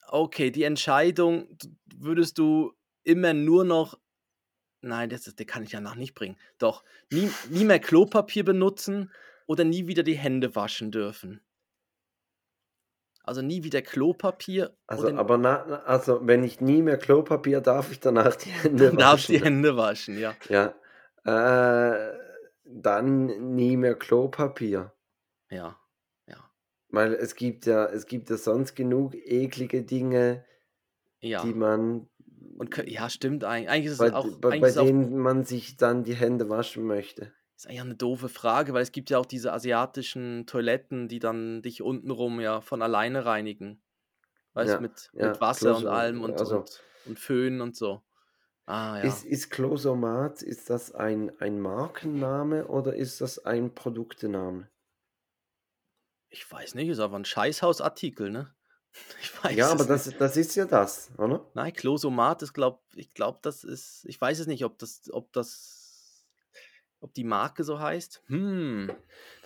[0.07, 1.57] okay, die Entscheidung
[1.95, 3.99] würdest du immer nur noch
[4.81, 6.37] Nein, das das kann ich ja noch nicht bringen.
[6.59, 9.11] Doch, nie nie mehr Klopapier benutzen
[9.47, 11.41] oder nie wieder die Hände waschen dürfen?
[13.25, 17.99] Also, nie wieder Klopapier Also, aber na also, wenn ich nie mehr Klopapier darf ich
[17.99, 19.43] danach die Hände Dann darfst die waschen?
[19.43, 20.37] Hände waschen, ja.
[20.49, 20.75] Ja,
[21.25, 22.17] äh,
[22.65, 24.93] dann nie mehr Klopapier.
[25.49, 25.79] Ja,
[26.27, 26.51] ja.
[26.89, 30.45] Weil es gibt ja es gibt ja sonst genug eklige Dinge,
[31.23, 31.53] die Ja.
[31.53, 32.09] man
[32.57, 33.69] Und ja, stimmt eigentlich.
[33.69, 36.49] Eigentlich ist bei es auch bei bei es auch denen man sich dann die Hände
[36.49, 37.33] waschen möchte.
[37.59, 41.19] ist eigentlich auch 'ne doofe Frage, weil es gibt ja auch diese asiatischen Toiletten, die
[41.19, 43.81] dann dich untenrum ja von alleine reinigen.
[44.53, 47.61] Weißt du, Ja, mit ja, mit Wasser und Closo allem und also und und Föhn
[47.61, 48.03] und so.
[48.67, 49.23] Ah, ja.
[49.23, 54.69] Ist ist Closomat ist das ein ein Markenname oder ist das ein Produktename?
[56.31, 58.53] Ich weiß nicht, ist aber 'n Scheißhausartikel, ne?
[59.21, 60.21] Ich weiß Ja, aber das nicht.
[60.21, 61.45] das ist ja das, oder?
[61.53, 65.31] Nein, Closomat ist glaube ich glaube, das ist ich weiß es nicht, ob das ob
[65.33, 66.25] das
[66.99, 68.21] ob die Marke so heißt.
[68.27, 68.91] Hm.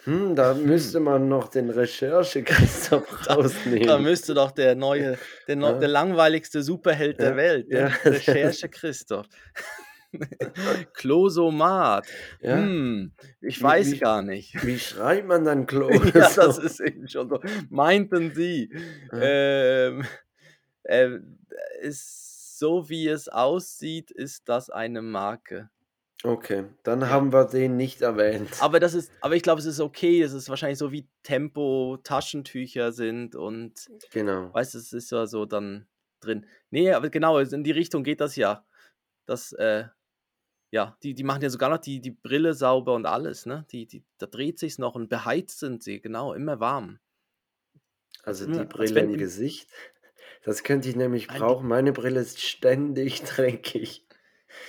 [0.03, 0.65] Hm, da Hm.
[0.65, 4.03] müsste man noch den Recherche-Christoph Da da rausnehmen.
[4.03, 5.17] müsste doch der neue
[5.47, 5.93] der neu der Ja.
[5.93, 7.87] langweiligste Superheld der Ja, Welt, ja.
[7.87, 7.91] ne?
[8.05, 9.27] Recherche Christoph.
[10.93, 12.05] Closomat.
[12.41, 12.57] Ja.
[12.57, 13.11] Hm,
[13.41, 14.65] ich Wie weiß wie gar nicht.
[14.65, 16.61] wie schreibt man dann Ja, das Closo?
[16.61, 17.39] ist eben schon so.
[17.69, 18.71] Meinten Sie,
[19.11, 19.19] Ja.
[19.21, 20.05] ähm,
[20.83, 21.09] äh,
[21.81, 25.69] ist so wie es aussieht, ist das eine Marke.
[26.23, 28.49] Okay, dann haben wir den nicht erwähnt.
[28.59, 30.19] Aber das ist aber ich glaube, es ist okay.
[30.23, 33.73] Es ist wahrscheinlich so wie Tempo Taschentücher sind und
[34.11, 34.51] Genau.
[34.51, 35.85] weißt du, es ist ja so dann
[36.19, 36.47] drin.
[36.71, 38.65] Ne, aber genau, also in die Richtung geht das ja.
[39.27, 39.85] Das, äh
[40.71, 43.65] ja, die die machen ja sogar noch die die Brille sauber und alles, ne?
[43.71, 46.99] Die die da dreht sich's noch und beheizt sind sie, genau, immer warm.
[48.39, 49.69] Als Also, die als Brille im Gesicht,
[50.43, 51.67] das könnte ich nämlich Nein, brauchen.
[51.67, 54.05] Meine Brille ist ständig dreckig.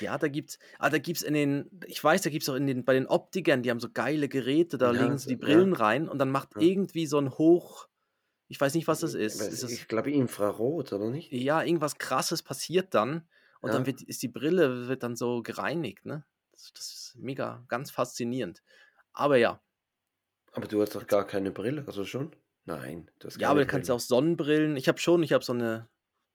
[0.00, 2.84] Ja, da gibt's ah, da gibt's in den ich weiß, da gibt's auch in den
[2.84, 5.64] bei den Optikern, die haben so geile Geräte, da Ja, legen sie die ja.
[5.64, 6.60] Brillen rein und dann macht Ja.
[6.60, 7.88] irgendwie so 'n Hoch
[8.48, 9.48] ich weiß nicht, was das ist.
[9.48, 11.32] Was Ist das ich glaube Infrarot, oder nicht?
[11.32, 13.28] Ja, irgendwas Krasses passiert dann
[13.60, 13.86] und dann Ja.
[13.86, 16.24] wird ist die Brille wird dann so gereinigt, ne?
[16.52, 18.62] Das das ist mega, ganz faszinierend.
[19.12, 19.60] Aber ja.
[20.52, 22.34] Aber du hast doch gar keine Brille, also schon?
[22.64, 25.44] Nein, du hast Ja, aber du kannst ja auch Sonnenbrillen ich habe schon ich habe
[25.44, 25.88] so 'ne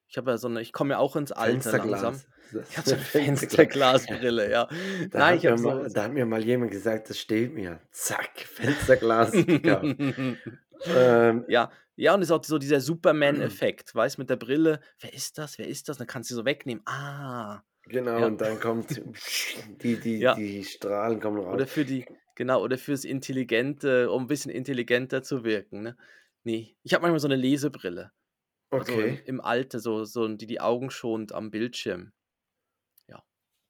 [0.07, 2.21] ich habe ja so 'ne ich komme ja auch ins Alter langsam.
[2.21, 2.28] Fensterglas.
[2.51, 4.07] Das Ich habe so 'ne 'ne Fensterglas.
[4.07, 4.69] Fensterglasbrille, ja.
[5.11, 7.19] Da Nein, hat ich mir habe so mal da hat mir mal jemand gesagt, das
[7.19, 7.82] steht mir.
[7.91, 9.47] Zack, Fensterglas.
[10.93, 12.81] Ähm Ja, ja, und ist auch so dieser
[13.61, 14.79] Superman-Effekt, weißt, mit der Brille.
[14.99, 15.57] „Wer ist das?
[15.57, 16.83] Wer ist das?“ Dann kannst du so wegnehmen.
[16.87, 17.61] Ah.
[17.87, 18.27] Genau, Ja.
[18.27, 19.01] und dann kommt
[19.81, 20.33] die die Ja.
[20.33, 21.63] die Strahlen kommen raus.
[21.63, 25.97] Oder für die genau, oder fürs Intelligente um 'n bisschen intelligenter zu wirken, ne?
[26.43, 28.11] Ne, ich habe manchmal so 'ne Lesebrille.
[28.77, 29.23] Also, Okay.
[29.25, 32.13] im Alter, so so die die Augen schont am Bildschirm.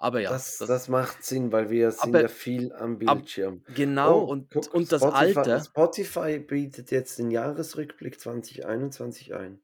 [0.03, 3.25] Aber ja, Das das das macht Sinn, weil wir sind Aber ja viel am ab
[3.25, 3.63] Bildschirm.
[3.67, 9.61] genau, Oh, und guck, und das Spotify Alter Spotify bietet jetzt den Jahresrückblick 2021 ein.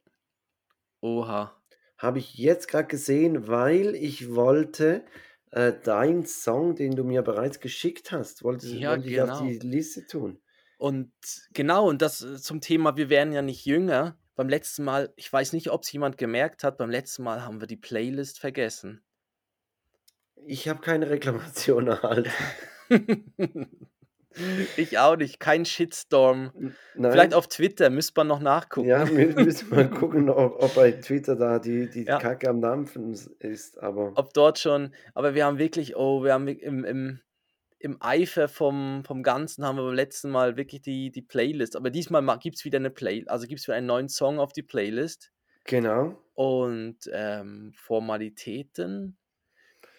[1.01, 1.61] Oha.
[1.97, 5.05] Habe ich jetzt grad gesehen, weil ich wollte,
[5.51, 9.41] äh, deinen Song, den du mir bereits geschickt hast, wollte Ja, wollte ich auf genau.
[9.41, 10.41] die Liste tun.
[10.77, 11.11] Und
[11.53, 14.17] genau, und das, äh, zum Thema wir werden ja nicht jünger.
[14.35, 17.67] Beim letzten Mal ich weiß nicht, ob's jemand gemerkt hat, beim letzten Mal haben wir
[17.67, 19.03] die Playlist vergessen.
[20.45, 22.31] Ich habe keine Reklamation erhalten.
[24.77, 26.51] Ich auch nicht, kein Shitstorm.
[26.55, 27.33] N Vielleicht nein.
[27.33, 28.87] auf Twitter, müsste man noch nachgucken.
[28.87, 32.19] Ja, mü müssen wir gucken, ob ob bei Twitter da die die Ja.
[32.19, 36.47] Kacke am Dampfen ist, aber Ob dort schon aber wir haben wirklich oh, wir haben
[36.47, 37.19] im im
[37.79, 41.89] im Eifer vom vom Ganzen haben wir beim letzten Mal wirklich die die Playlist aber
[41.89, 45.31] diesmal ma gibt's wieder 'ne Play also, gibt's wieder einen neuen Song auf die Playlist.
[45.65, 46.15] Genau.
[46.35, 49.17] Und, ähm, Formalitäten?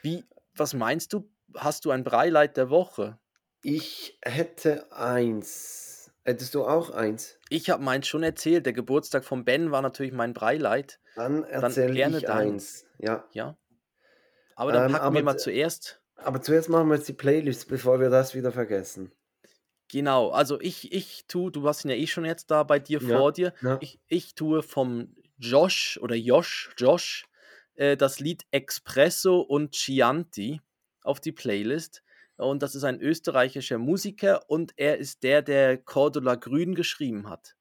[0.02, 0.24] Wie
[0.54, 1.30] was meinst du?
[1.56, 3.18] Hast du ein Breileid der Woche?
[3.62, 6.10] Ich hätte eins.
[6.24, 7.38] Hättest du auch eins?
[7.50, 8.64] Ich habe meins schon erzählt.
[8.66, 11.00] Der Geburtstag von Ben war natürlich mein Breileid.
[11.14, 12.84] Dann erzähle gerne ich deins.
[12.84, 13.24] eins, ja.
[13.32, 13.58] Ja.
[14.54, 17.14] Aber dann Ähm, packen wir aber mal z zuerst aber zuerst machen wir jetzt die
[17.14, 19.12] Playlist, bevor wir das wieder vergessen.
[19.88, 23.00] Genau, also ich ich tue du hast ihn ja eh schon jetzt da bei dir
[23.00, 23.52] Ja, vor dir.
[23.62, 23.80] ja.
[23.80, 27.24] Ich ich tue vom Josh oder Josh Josh,
[27.80, 30.60] äh, das Lied „Espresso“ und „Chianti“
[31.02, 32.02] auf die Playlist.
[32.36, 37.56] Und das ist ein österreichischer Musiker und er ist der, der „Cordula Grün“ geschrieben hat,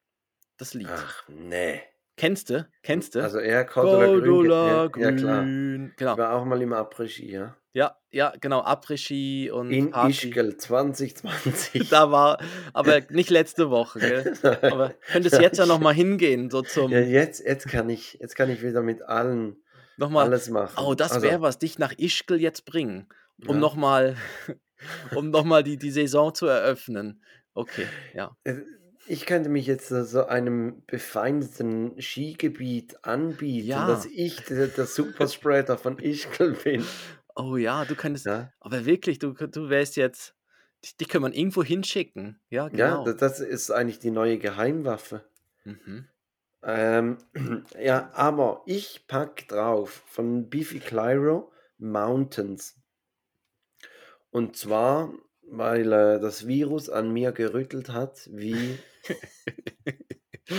[0.57, 0.89] das Lied.
[0.89, 1.81] Ach ne.
[2.17, 2.67] Kennst du?
[2.83, 3.23] Kennst du?
[3.23, 4.99] Also eher Cordula, Cordula Grün.
[4.99, 5.43] Ja, ja, klar.
[5.43, 5.89] Grün.
[5.91, 6.17] Ich Genau.
[6.17, 7.55] war auch mal im Après-Ski, ja.
[7.71, 8.61] Ja, ja, genau.
[8.61, 10.29] Après-Ski und In Party.
[10.29, 11.87] Ischgl 2020.
[11.89, 12.39] Da war,
[12.73, 14.33] aber nicht letzte Woche, gell?
[14.71, 18.49] Aber könntest jetzt ja nochmal hingehen, so zum, Ja, jetzt, jetzt, kann ich, jetzt kann
[18.49, 19.55] ich wieder mit allen
[19.99, 20.83] nochmal, alles machen.
[20.83, 23.07] oh, das Also, wäre was, dich nach Ischgl jetzt bringen,
[23.45, 23.59] um Ja.
[23.61, 24.15] nochmal,
[25.15, 27.21] um nochmal die, die Saison zu eröffnen.
[27.53, 28.35] Okay, ja.
[28.43, 28.55] äh,
[29.07, 33.87] Ich könnte mich jetzt so- einem befeindeten Skigebiet anbieten, Ja.
[33.87, 36.85] dass ich der, der Superspreader von Ischgl bin.
[37.35, 40.35] Oh ja, du könntest, Ja, aber wirklich, du, du wärst jetzt,
[40.83, 42.39] dich, dich kann man irgendwo hinschicken.
[42.49, 43.03] Ja, ja genau.
[43.05, 45.23] da- das ist eigentlich die neue Geheimwaffe.
[45.63, 46.07] Mhm.
[46.63, 47.17] Ähm,
[47.81, 52.75] ja, aber ich pack drauf von Beefy Clyro Mountains.
[54.31, 55.11] Und zwar,
[55.43, 58.77] weil äh, das Virus an mir gerüttelt hat, wie,
[60.47, 60.55] wie,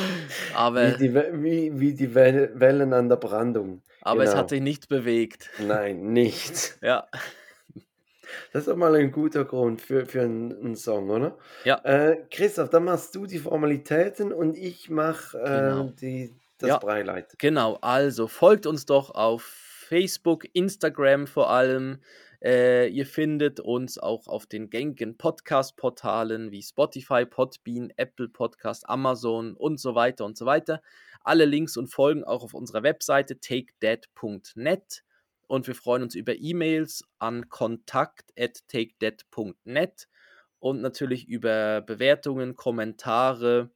[0.54, 3.82] Aber, die, We- wie, wie die Wel- Wellen an der Brandung.
[4.02, 4.42] aber es genau.
[4.42, 5.50] hat sich nichts bewegt.
[5.58, 6.78] Nein, nicht.
[6.82, 7.08] Ja,
[8.52, 11.36] Das ist doch mal ein guter Grund für, für einen, einen Song, oder?
[11.64, 15.80] ja, Äh, Christoph, dann machst du die Formalitäten und ich mach Genau.
[15.82, 16.78] ähm, die, das Ja.
[16.78, 17.34] Breileit.
[17.38, 17.78] genau.
[17.80, 22.00] Also folgt uns doch auf Facebook, Instagram vor allem.
[22.42, 29.54] Äh, ihr findet uns auch auf den gängigen Podcast-Portalen wie Spotify, Podbean, Apple Podcast, Amazon
[29.54, 30.80] und so weiter und so weiter.
[31.22, 35.02] Alle Links und Folgen auch auf unserer Webseite takedead.net.
[35.50, 40.08] Und wir freuen uns über E-Mails an kontakt.takedead.net
[40.60, 43.72] und natürlich über Bewertungen, Kommentare,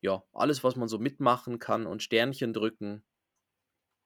[0.00, 3.02] ja, alles, was man so mitmachen kann und Sternchen drücken.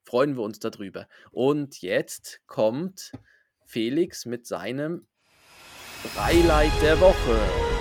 [0.02, 1.06] Freuen wir uns darüber.
[1.30, 3.12] Und jetzt kommt
[3.66, 5.06] Felix mit seinem
[6.16, 7.79] Highlight der Woche.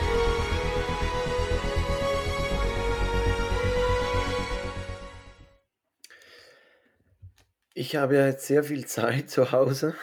[7.81, 9.95] Ich habe ja jetzt sehr viel Zeit zu Hause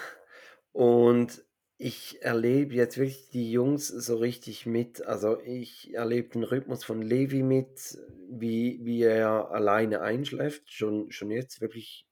[0.73, 1.45] und
[1.77, 5.05] ich erlebe jetzt wirklich die Jungs so richtig mit.
[5.05, 7.99] Also ich erlebe den Rhythmus von Levi mit,
[8.31, 10.73] wie, wie er alleine einschläft.
[10.73, 12.07] Schon, schon jetzt wirklich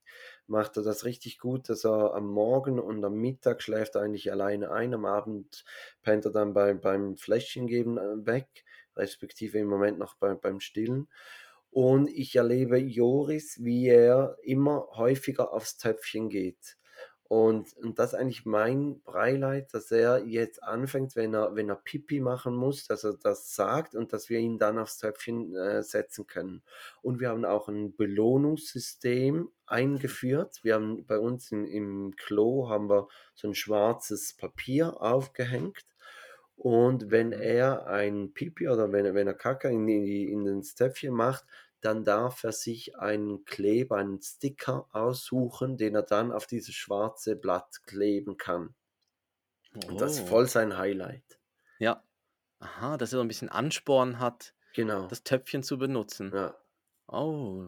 [0.45, 4.69] macht er das richtig gut, dass er am Morgen und am Mittag schläft eigentlich alleine
[4.69, 4.93] ein.
[4.93, 5.65] Am Abend
[6.03, 10.59] pennt er dann bei, beim Fläschchen geben äh, weg, respektive im Moment noch bei, beim
[10.59, 11.07] Stillen.
[11.75, 16.77] Und ich erlebe Joris, wie er immer häufiger aufs Töpfchen geht.
[17.27, 21.75] Und, und das ist eigentlich mein Breileid, dass er jetzt anfängt, wenn er, wenn er
[21.75, 25.83] Pipi machen muss, dass er das sagt und dass wir ihn dann aufs Töpfchen äh,
[25.83, 26.63] setzen können.
[27.01, 30.61] Und wir haben auch ein Belohnungssystem eingeführt.
[30.63, 35.85] Wir haben bei uns in, im Klo haben wir so ein schwarzes Papier aufgehängt.
[36.57, 40.61] Und wenn er ein Pipi oder wenn er, wenn er Kacke in, die, in den
[40.61, 41.43] Töpfchen macht,
[41.81, 47.35] dann darf er sich einen Kleber, einen Sticker aussuchen, den er dann auf dieses schwarze
[47.35, 48.73] Blatt kleben kann.
[49.87, 50.27] Und das ist Oh.
[50.27, 51.39] voll sein Highlight.
[51.79, 52.03] Ja.
[52.59, 55.07] Aha, dass er so ein bisschen Ansporn hat, Genau.
[55.07, 56.31] das Töpfchen zu benutzen.
[56.33, 56.55] Ja.
[57.07, 57.65] Oh.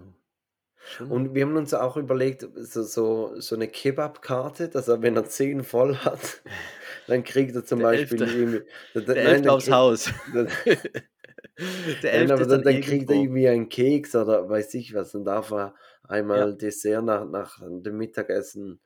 [0.80, 1.12] Schön.
[1.12, 5.26] Und wir haben uns auch überlegt, so, so, so eine Kebab-Karte, dass er, wenn er
[5.26, 6.42] 10 voll hat,
[7.08, 8.38] dann kriegt er zum Der Beispiel Elfte.
[8.38, 8.62] irgendwie.
[8.94, 10.12] Der, der Elfte aufs Haus.
[10.34, 10.48] Dann,
[12.04, 14.74] der Nein, Elfte aber ist dann, dann, dann kriegt er irgendwie einen Keks oder weiß
[14.76, 15.12] ich was.
[15.12, 16.56] Dann darf er einmal Ja.
[16.56, 18.82] Dessert nach, nach dem Mittagessen.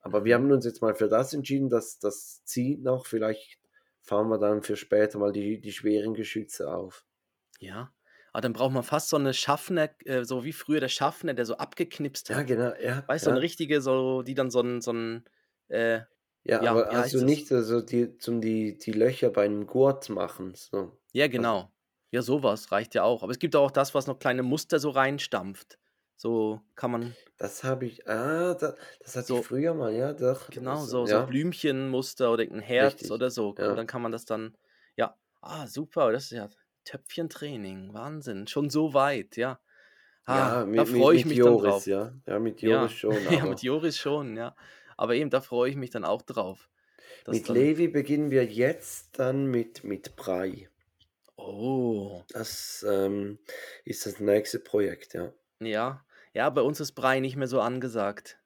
[0.00, 0.44] Aber wir Mhm.
[0.44, 3.06] haben uns jetzt mal für das entschieden, dass das zieht noch.
[3.06, 3.58] Vielleicht
[4.02, 7.04] fahren wir dann für später mal die, die schweren Geschütze auf.
[7.60, 7.92] Ja.
[8.32, 11.46] Aber dann braucht man fast so eine Schaffner, äh, so wie früher der Schaffner, der
[11.46, 12.46] so abgeknipst Ja, hat.
[12.46, 12.74] genau.
[12.80, 13.36] Ja, Weißt du, so ja.
[13.36, 15.24] eine richtige, so, die dann so ein, so ein,
[15.68, 16.00] äh,
[16.44, 17.26] ja, ja, aber heißt du das?
[17.26, 20.54] nicht so die, zum die, die Löcher bei einem Gurt machen?
[20.54, 20.98] So.
[21.12, 21.73] ja, genau.
[22.14, 23.22] Ja, sowas reicht ja auch.
[23.24, 25.78] Aber es gibt auch das, was noch kleine Muster so reinstampft.
[26.16, 28.06] So kann man, Das habe ich.
[28.08, 29.40] Ah, da, das hatte So.
[29.40, 30.48] ich früher mal, ja, doch.
[30.48, 31.22] genau, Das- so, ja.
[31.22, 33.52] so Blümchenmuster oder ein Herz Richtig, oder so.
[33.58, 33.70] ja.
[33.70, 34.56] Und dann kann man das dann,
[34.96, 36.48] ja, ah, super, das ist ja
[36.84, 38.46] Töpfchentraining, Wahnsinn.
[38.46, 39.58] Schon so weit, ja.
[40.24, 41.86] Ah, ja, da mit, mit, freue ich mich Joris, dann drauf.
[41.86, 42.12] ja.
[42.26, 42.70] Ja, mit Ja.
[42.78, 43.12] Joris schon.
[43.30, 44.54] Ja, aber- mit Joris schon, ja.
[44.96, 46.68] Aber eben, da freue ich mich dann auch drauf.
[47.26, 50.68] Mit Levi beginnen wir jetzt dann mit, mit Brei.
[51.46, 53.38] Oh, Das ähm,
[53.84, 55.32] ist das nächste Projekt, ja.
[55.60, 56.04] ja.
[56.32, 58.38] Ja, bei uns ist Brei nicht mehr so angesagt.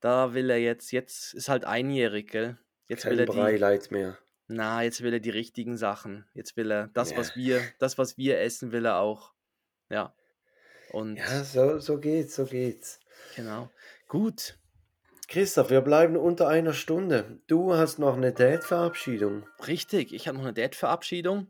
[0.00, 2.58] Da will er jetzt, jetzt ist halt einjährig, gell?
[2.88, 4.18] Jetzt will Kein er die, Breileit mehr.
[4.48, 6.26] na, jetzt will er die richtigen Sachen.
[6.34, 7.16] Jetzt will er das, Ja.
[7.16, 9.32] was wir, das, was wir essen, will er auch.
[9.88, 10.14] Ja.
[10.90, 13.00] Und Ja, so, so geht's, so geht's.
[13.36, 13.70] genau.
[14.08, 14.58] Gut.
[15.28, 17.40] Christoph, wir bleiben unter einer Stunde.
[17.46, 19.46] Du hast noch eine Date-Verabschiedung.
[19.66, 21.46] Richtig, ich habe noch eine Date-Verabschiedung.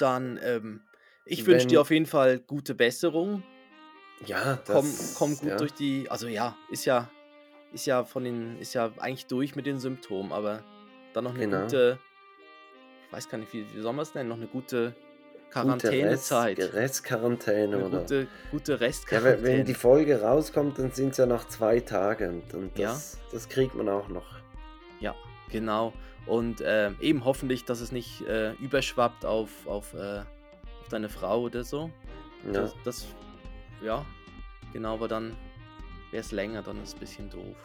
[0.00, 0.80] Dann, ähm,
[1.24, 3.42] ich wünsche dir auf jeden Fall gute Besserung.
[4.26, 5.56] Ja, komm, komm gut ja.
[5.56, 6.10] durch die.
[6.10, 7.10] Also ja, ist ja,
[7.72, 10.62] ist ja von den, ist ja eigentlich durch mit den Symptomen, aber
[11.12, 11.62] dann noch eine genau.
[11.62, 11.98] gute,
[13.06, 14.94] ich weiß gar nicht, wie, wie soll man es nennen, noch eine gute
[15.50, 16.58] Quarantänezeit.
[16.58, 18.00] Rest, Restquarantäne eine oder.
[18.00, 19.36] Gute, gute Restquarantäne.
[19.36, 23.14] Ja, wenn die Folge rauskommt, dann sind es ja noch zwei Tage und, und das,
[23.14, 23.20] ja.
[23.32, 24.26] das kriegt man auch noch.
[25.00, 25.14] Ja,
[25.50, 25.92] genau.
[26.26, 30.20] Und äh, eben hoffentlich, dass es nicht äh, überschwappt auf, auf, äh,
[30.80, 31.90] auf deine Frau oder so.
[32.46, 32.52] Ja.
[32.52, 33.06] Das, das
[33.82, 34.04] ja,
[34.72, 35.36] genau, aber dann
[36.10, 37.56] wäre es länger, dann ist es ein bisschen doof.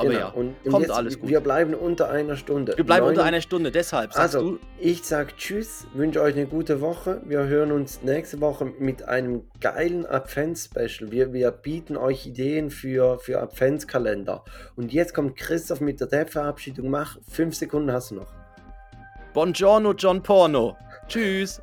[0.00, 0.20] Aber genau.
[0.20, 1.28] ja, und, und kommt jetzt, alles gut.
[1.28, 2.76] Wir bleiben unter einer Stunde.
[2.76, 3.10] Wir bleiben Neun...
[3.10, 4.58] unter einer Stunde, deshalb sagst also, du.
[4.78, 7.20] Ich sag Tschüss, wünsche euch eine gute Woche.
[7.26, 11.10] Wir hören uns nächste Woche mit einem geilen Advents-Special.
[11.10, 14.42] Wir, wir bieten euch Ideen für, für Adventskalender.
[14.74, 16.88] Und jetzt kommt Christoph mit der Dev-Verabschiedung.
[16.88, 18.32] Mach, fünf Sekunden hast du noch.
[19.34, 20.76] Buongiorno, John Porno.
[21.08, 21.60] Tschüss.